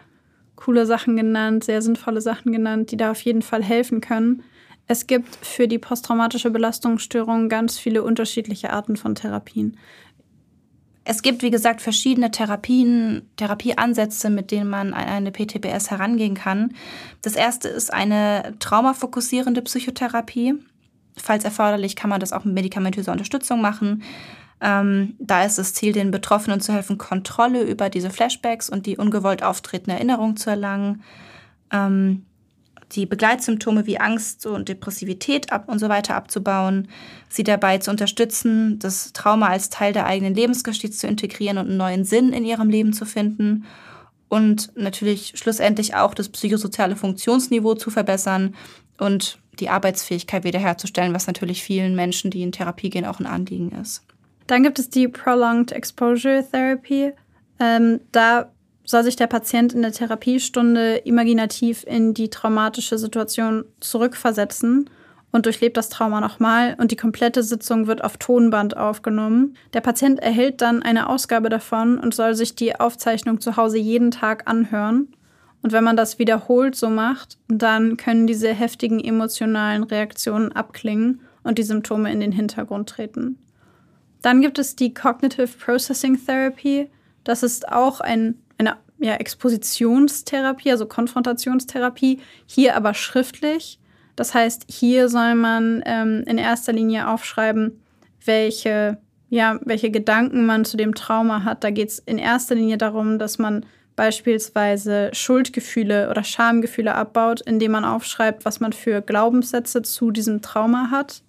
[0.55, 4.45] coole Sachen genannt, sehr sinnvolle Sachen genannt, die da auf jeden Fall helfen können.
[4.87, 9.77] Es gibt für die posttraumatische Belastungsstörung ganz viele unterschiedliche Arten von Therapien.
[11.05, 16.75] Es gibt, wie gesagt, verschiedene Therapien, Therapieansätze, mit denen man an eine PTBS herangehen kann.
[17.23, 20.55] Das erste ist eine traumafokussierende Psychotherapie.
[21.17, 24.03] Falls erforderlich, kann man das auch mit medikamentöser Unterstützung machen.
[24.63, 28.97] Ähm, da ist das Ziel, den Betroffenen zu helfen, Kontrolle über diese Flashbacks und die
[28.97, 31.03] ungewollt auftretende Erinnerung zu erlangen.
[31.73, 32.25] Ähm,
[32.93, 36.89] die Begleitsymptome wie Angst und Depressivität ab und so weiter abzubauen,
[37.29, 41.79] sie dabei zu unterstützen, das Trauma als Teil der eigenen Lebensgeschichte zu integrieren und einen
[41.79, 43.65] neuen Sinn in ihrem Leben zu finden
[44.29, 48.55] und natürlich schlussendlich auch das psychosoziale Funktionsniveau zu verbessern
[48.99, 53.73] und die Arbeitsfähigkeit wiederherzustellen, was natürlich vielen Menschen, die in Therapie gehen, auch ein Anliegen
[53.73, 54.03] ist.
[54.47, 57.13] Dann gibt es die Prolonged Exposure Therapy.
[57.59, 58.51] Ähm, da
[58.85, 64.91] soll sich der Patient in der Therapiestunde imaginativ in die traumatische Situation zurückversetzen
[65.31, 69.57] und durchlebt das Trauma nochmal und die komplette Sitzung wird auf Tonband aufgenommen.
[69.73, 74.11] Der Patient erhält dann eine Ausgabe davon und soll sich die Aufzeichnung zu Hause jeden
[74.11, 75.09] Tag anhören.
[75.63, 81.59] Und wenn man das wiederholt so macht, dann können diese heftigen emotionalen Reaktionen abklingen und
[81.59, 83.39] die Symptome in den Hintergrund treten.
[84.23, 86.89] Dann gibt es die Cognitive Processing Therapy.
[87.25, 93.79] Das ist auch ein, eine ja, Expositionstherapie, also Konfrontationstherapie, hier aber schriftlich.
[94.15, 97.83] Das heißt, hier soll man ähm, in erster Linie aufschreiben,
[98.25, 98.99] welche,
[99.29, 101.65] ja, welche Gedanken man zu dem Trauma hat.
[101.65, 103.67] Da geht es in erster Linie darum, dass man
[103.97, 110.91] beispielsweise Schuldgefühle oder Schamgefühle abbaut, indem man aufschreibt, was man für Glaubenssätze zu diesem Trauma
[110.91, 111.23] hat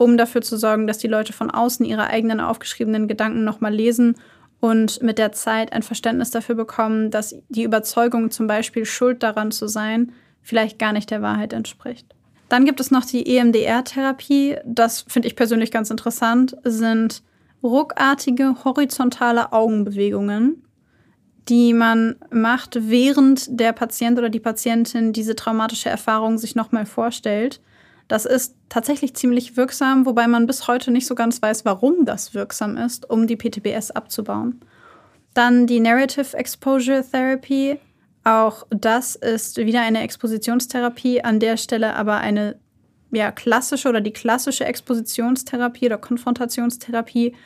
[0.00, 4.16] um dafür zu sorgen, dass die Leute von außen ihre eigenen aufgeschriebenen Gedanken nochmal lesen
[4.58, 9.50] und mit der Zeit ein Verständnis dafür bekommen, dass die Überzeugung, zum Beispiel schuld daran
[9.50, 12.06] zu sein, vielleicht gar nicht der Wahrheit entspricht.
[12.48, 14.56] Dann gibt es noch die EMDR-Therapie.
[14.64, 17.22] Das finde ich persönlich ganz interessant, sind
[17.62, 20.64] ruckartige horizontale Augenbewegungen,
[21.50, 27.60] die man macht, während der Patient oder die Patientin diese traumatische Erfahrung sich nochmal vorstellt.
[28.10, 32.34] Das ist tatsächlich ziemlich wirksam, wobei man bis heute nicht so ganz weiß, warum das
[32.34, 34.58] wirksam ist, um die PTBS abzubauen.
[35.32, 37.78] Dann die Narrative Exposure Therapy.
[38.24, 42.58] Auch das ist wieder eine Expositionstherapie, an der Stelle aber eine
[43.12, 47.36] ja, klassische oder die klassische Expositionstherapie oder Konfrontationstherapie.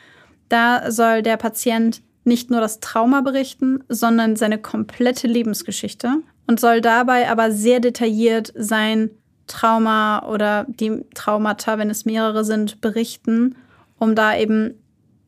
[0.49, 6.81] Da soll der Patient nicht nur das Trauma berichten, sondern seine komplette Lebensgeschichte und soll
[6.81, 9.11] dabei aber sehr detailliert sein
[9.47, 13.55] Trauma oder die Traumata, wenn es mehrere sind, berichten,
[13.99, 14.75] um da eben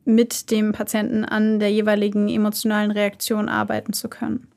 [0.04, 4.48] mit dem Patienten an der jeweiligen emotionalen Reaktion arbeiten zu können.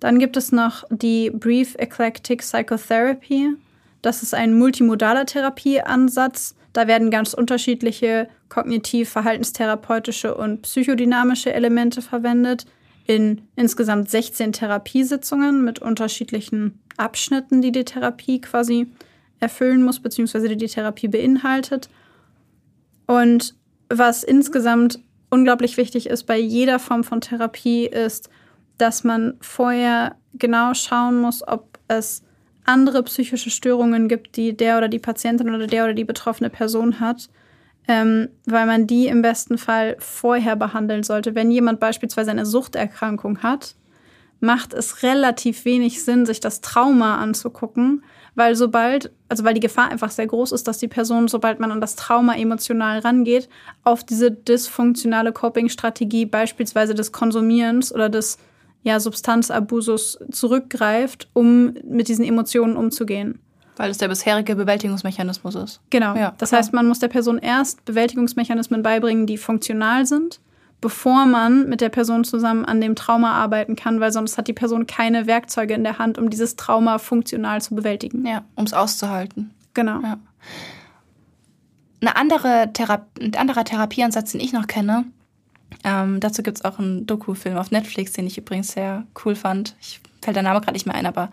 [0.00, 3.54] Dann gibt es noch die Brief Eclectic Psychotherapy.
[4.02, 6.54] Das ist ein multimodaler Therapieansatz.
[6.72, 12.66] Da werden ganz unterschiedliche kognitiv-verhaltenstherapeutische und psychodynamische Elemente verwendet.
[13.06, 18.88] in insgesamt 16 Therapiesitzungen mit unterschiedlichen Abschnitten, die die Therapie quasi
[19.40, 21.88] erfüllen muss, beziehungsweise die die Therapie beinhaltet.
[23.06, 23.54] Und
[23.88, 28.30] was insgesamt unglaublich wichtig ist bei jeder Form von Therapie, ist,
[28.78, 32.22] dass man vorher genau schauen muss, ob es
[32.64, 37.00] andere psychische Störungen gibt, die der oder die Patientin oder der oder die betroffene Person
[37.00, 37.30] hat,
[37.88, 41.34] ähm, weil man die im besten Fall vorher behandeln sollte.
[41.34, 43.74] Wenn jemand beispielsweise eine Suchterkrankung hat,
[44.40, 49.88] macht es relativ wenig Sinn, sich das Trauma anzugucken, weil sobald, also weil die Gefahr
[49.88, 53.48] einfach sehr groß ist, dass die Person, sobald man an das Trauma emotional rangeht,
[53.82, 58.38] auf diese dysfunktionale Coping-Strategie beispielsweise des Konsumierens oder des
[58.84, 63.40] ja, Substanzabusus zurückgreift, um mit diesen Emotionen umzugehen.
[63.76, 65.80] Weil es der bisherige Bewältigungsmechanismus ist.
[65.90, 66.14] Genau.
[66.16, 70.40] Ja, das heißt, man muss der Person erst Bewältigungsmechanismen beibringen, die funktional sind
[70.80, 74.52] bevor man mit der Person zusammen an dem Trauma arbeiten kann, weil sonst hat die
[74.52, 78.24] Person keine Werkzeuge in der Hand, um dieses Trauma funktional zu bewältigen.
[78.26, 79.50] Ja, um es auszuhalten.
[79.74, 80.00] Genau.
[80.02, 80.18] Ja.
[82.00, 85.04] Eine andere Thera ein anderer Therapieansatz, den ich noch kenne,
[85.84, 89.76] ähm, dazu gibt es auch einen Doku-Film auf Netflix, den ich übrigens sehr cool fand.
[89.80, 91.30] Ich fällt der Name gerade nicht mehr ein, aber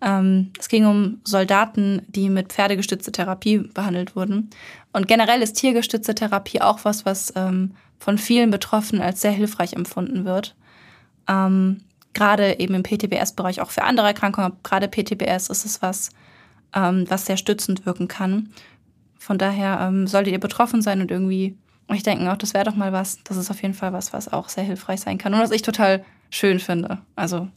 [0.00, 4.50] ähm, es ging um Soldaten, die mit pferdegestützte Therapie behandelt wurden.
[4.92, 7.72] Und generell ist tiergestützte Therapie auch was, was ähm,
[8.04, 10.54] von vielen Betroffenen als sehr hilfreich empfunden wird.
[11.26, 16.10] Ähm, gerade eben im PTBS-Bereich, auch für andere Erkrankungen, gerade PTBS ist es was,
[16.74, 18.50] ähm, was sehr stützend wirken kann.
[19.18, 21.56] Von daher ähm, solltet ihr betroffen sein und irgendwie
[21.88, 23.20] euch denken, auch das wäre doch mal was.
[23.24, 25.62] Das ist auf jeden Fall was, was auch sehr hilfreich sein kann und was ich
[25.62, 26.98] total schön finde.
[27.16, 27.48] Also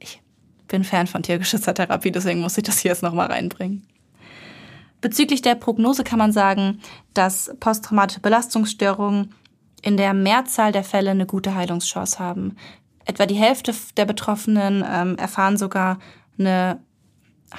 [0.00, 0.20] ich
[0.68, 3.86] bin Fan von tiergeschützter Therapie, deswegen muss ich das hier jetzt nochmal reinbringen.
[5.00, 6.80] Bezüglich der Prognose kann man sagen,
[7.14, 9.32] dass posttraumatische Belastungsstörungen
[9.84, 12.56] in der Mehrzahl der Fälle eine gute Heilungschance haben.
[13.04, 15.98] Etwa die Hälfte der Betroffenen ähm, erfahren sogar
[16.38, 16.80] eine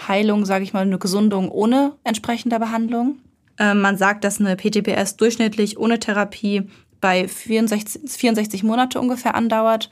[0.07, 3.19] Heilung, sage ich mal, eine Gesundung ohne entsprechender Behandlung.
[3.59, 6.67] Ähm, man sagt, dass eine PTBS durchschnittlich ohne Therapie
[6.99, 9.91] bei 64, 64 Monate ungefähr andauert,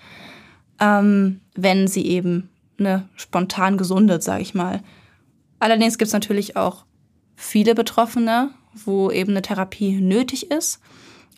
[0.79, 4.81] ähm, wenn sie eben eine spontan gesundet, sage ich mal.
[5.59, 6.85] Allerdings gibt es natürlich auch
[7.35, 10.79] viele Betroffene, wo eben eine Therapie nötig ist.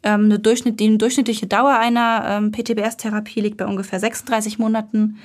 [0.06, 5.18] Ähm, eine Durchschnitt, die durchschnittliche Dauer einer ähm, PTBS-Therapie liegt bei ungefähr 36 Monaten.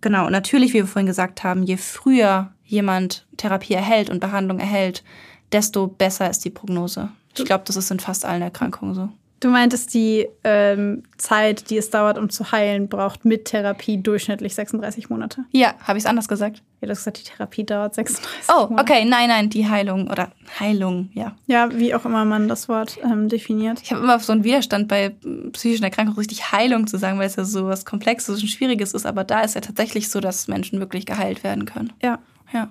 [0.00, 4.60] Genau, und natürlich, wie wir vorhin gesagt haben, je früher jemand Therapie erhält und Behandlung
[4.60, 5.02] erhält,
[5.50, 7.10] desto besser ist die Prognose.
[7.36, 9.08] Ich glaube, das ist in fast allen Erkrankungen so.
[9.44, 14.54] Du meintest, die ähm, Zeit, die es dauert, um zu heilen, braucht mit Therapie durchschnittlich
[14.54, 15.44] 36 Monate.
[15.52, 16.62] Ja, habe ich es anders gesagt?
[16.80, 18.74] Ja, du hast gesagt, die Therapie dauert 36 oh, Monate.
[18.74, 21.36] Oh, okay, nein, nein, die Heilung oder Heilung, ja.
[21.46, 23.82] Ja, wie auch immer man das Wort ähm, definiert.
[23.82, 25.14] Ich habe immer so einen Widerstand bei
[25.52, 29.04] psychischen Erkrankungen, richtig Heilung zu sagen, weil es ja so was Komplexes und Schwieriges ist.
[29.04, 31.92] Aber da ist ja tatsächlich so, dass Menschen wirklich geheilt werden können.
[32.00, 32.18] Ja.
[32.54, 32.70] Ja.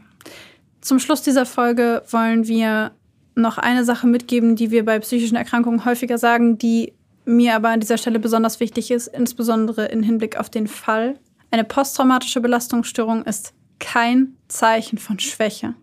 [0.82, 2.94] Zum Schluss dieser Folge wollen wir
[3.36, 6.94] noch eine Sache mitgeben, die wir bei psychischen Erkrankungen häufiger sagen, die
[7.26, 11.20] mir aber an dieser Stelle besonders wichtig ist, insbesondere im Hinblick auf den Fall.
[11.52, 15.76] Eine posttraumatische Belastungsstörung ist kein Zeichen von Schwäche.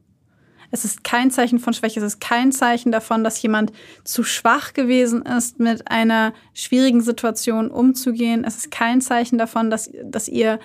[0.72, 3.72] Es ist kein Zeichen von Schwäche, es ist kein Zeichen davon, dass jemand
[4.05, 8.44] zu schwach gewesen ist, mit einer schwierigen Situation umzugehen.
[8.44, 10.61] Es ist kein Zeichen davon, dass, dass ihr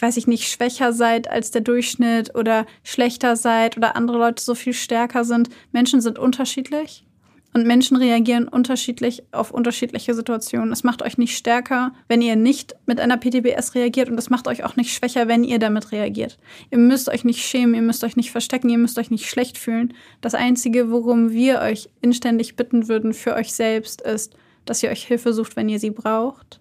[0.00, 4.54] weiß ich nicht, schwächer seid als der Durchschnitt oder schlechter seid oder andere Leute so
[4.54, 5.48] viel stärker sind.
[5.72, 7.04] Menschen sind unterschiedlich
[7.52, 10.72] und Menschen reagieren unterschiedlich auf unterschiedliche Situationen.
[10.72, 14.46] Es macht euch nicht stärker, wenn ihr nicht mit einer PTBS reagiert und es macht
[14.46, 16.38] euch auch nicht schwächer, wenn ihr damit reagiert.
[16.70, 19.58] Ihr müsst euch nicht schämen, ihr müsst euch nicht verstecken, ihr müsst euch nicht schlecht
[19.58, 19.94] fühlen.
[20.20, 25.06] Das Einzige, worum wir euch inständig bitten würden für euch selbst, ist, dass ihr euch
[25.06, 26.60] Hilfe sucht, wenn ihr sie braucht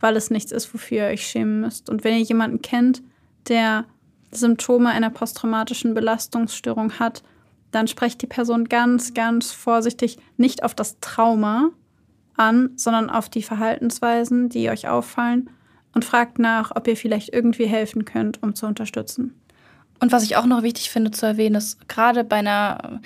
[0.00, 1.90] weil es nichts ist, wofür ihr euch schämen müsst.
[1.90, 3.02] Und wenn ihr jemanden kennt,
[3.48, 3.84] der
[4.30, 7.22] Symptome einer posttraumatischen Belastungsstörung hat,
[7.70, 11.70] dann sprecht die Person ganz, ganz vorsichtig nicht auf das Trauma
[12.36, 15.50] an, sondern auf die Verhaltensweisen, die euch auffallen
[15.94, 19.34] und fragt nach, ob ihr vielleicht irgendwie helfen könnt, um zu unterstützen.
[20.00, 23.00] Und was ich auch noch wichtig finde zu erwähnen, ist gerade bei einer,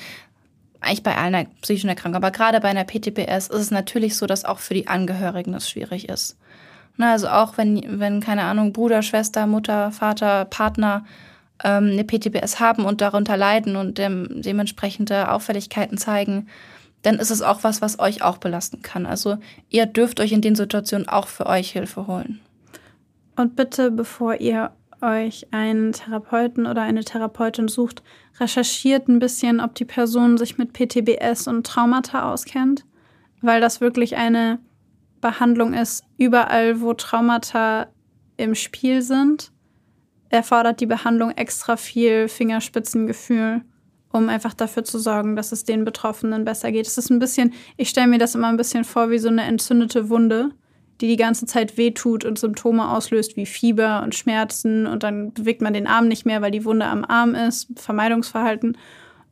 [0.81, 4.44] eigentlich bei einer psychischen Erkrankung, aber gerade bei einer PTBS ist es natürlich so, dass
[4.44, 6.36] auch für die Angehörigen es schwierig ist.
[6.97, 11.05] Ne, also auch wenn, wenn, keine Ahnung, Bruder, Schwester, Mutter, Vater, Partner
[11.64, 16.48] ähm, eine PTBS haben und darunter leiden und dem, dementsprechende Auffälligkeiten zeigen,
[17.02, 19.06] dann ist es auch was, was euch auch belasten kann.
[19.06, 19.39] Also
[19.70, 22.40] ihr dürft euch in den Situationen auch für euch Hilfe holen.
[23.36, 24.70] Und bitte, bevor ihr
[25.01, 28.02] euch einen Therapeuten oder eine Therapeutin sucht,
[28.39, 32.85] recherchiert ein bisschen, ob die Person sich mit PTBS und Traumata auskennt,
[33.40, 34.59] weil das wirklich eine
[35.23, 37.86] Behandlung ist, überall, wo Traumata
[38.36, 39.53] im Spiel sind,
[40.28, 43.62] erfordert die Behandlung extra viel Fingerspitzengefühl,
[44.12, 46.86] um einfach dafür zu sorgen, dass es den Betroffenen besser geht.
[46.86, 49.44] Es ist ein bisschen, ich stelle mir das immer ein bisschen vor wie so eine
[49.44, 50.51] entzündete Wunde,
[51.01, 55.62] die die ganze Zeit wehtut und Symptome auslöst wie Fieber und Schmerzen und dann bewegt
[55.62, 58.77] man den Arm nicht mehr, weil die Wunde am Arm ist, Vermeidungsverhalten.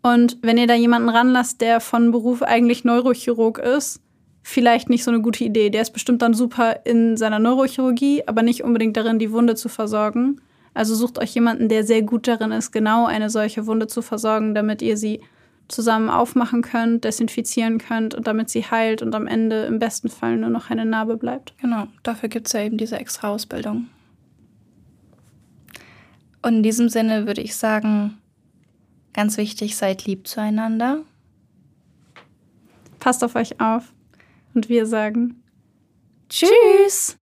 [0.03, 4.01] Und wenn ihr da jemanden ranlasst, der von Beruf eigentlich Neurochirurg ist,
[4.43, 5.71] vielleicht nicht so eine gute Idee.
[5.71, 9.69] Der ist bestimmt dann super in seiner Neurochirurgie, aber nicht unbedingt darin, die Wunde zu
[9.69, 10.41] versorgen.
[10.75, 14.55] Also sucht euch jemanden, der sehr gut darin ist, genau eine solche Wunde zu versorgen,
[14.55, 15.21] damit ihr sie
[15.69, 20.37] zusammen aufmachen könnt, desinfizieren könnt und damit sie heilt und am Ende im besten Fall
[20.37, 21.55] nur noch eine Narbe bleibt.
[21.59, 23.89] Genau, dafür gibt es ja eben diese extra Ausbildung.
[26.43, 28.19] Und in diesem Sinne würde ich sagen,
[29.13, 31.03] ganz wichtig, seid lieb zueinander.
[32.99, 33.93] Passt auf euch auf.
[34.55, 35.43] Und wir sagen
[36.29, 37.20] Tschüss.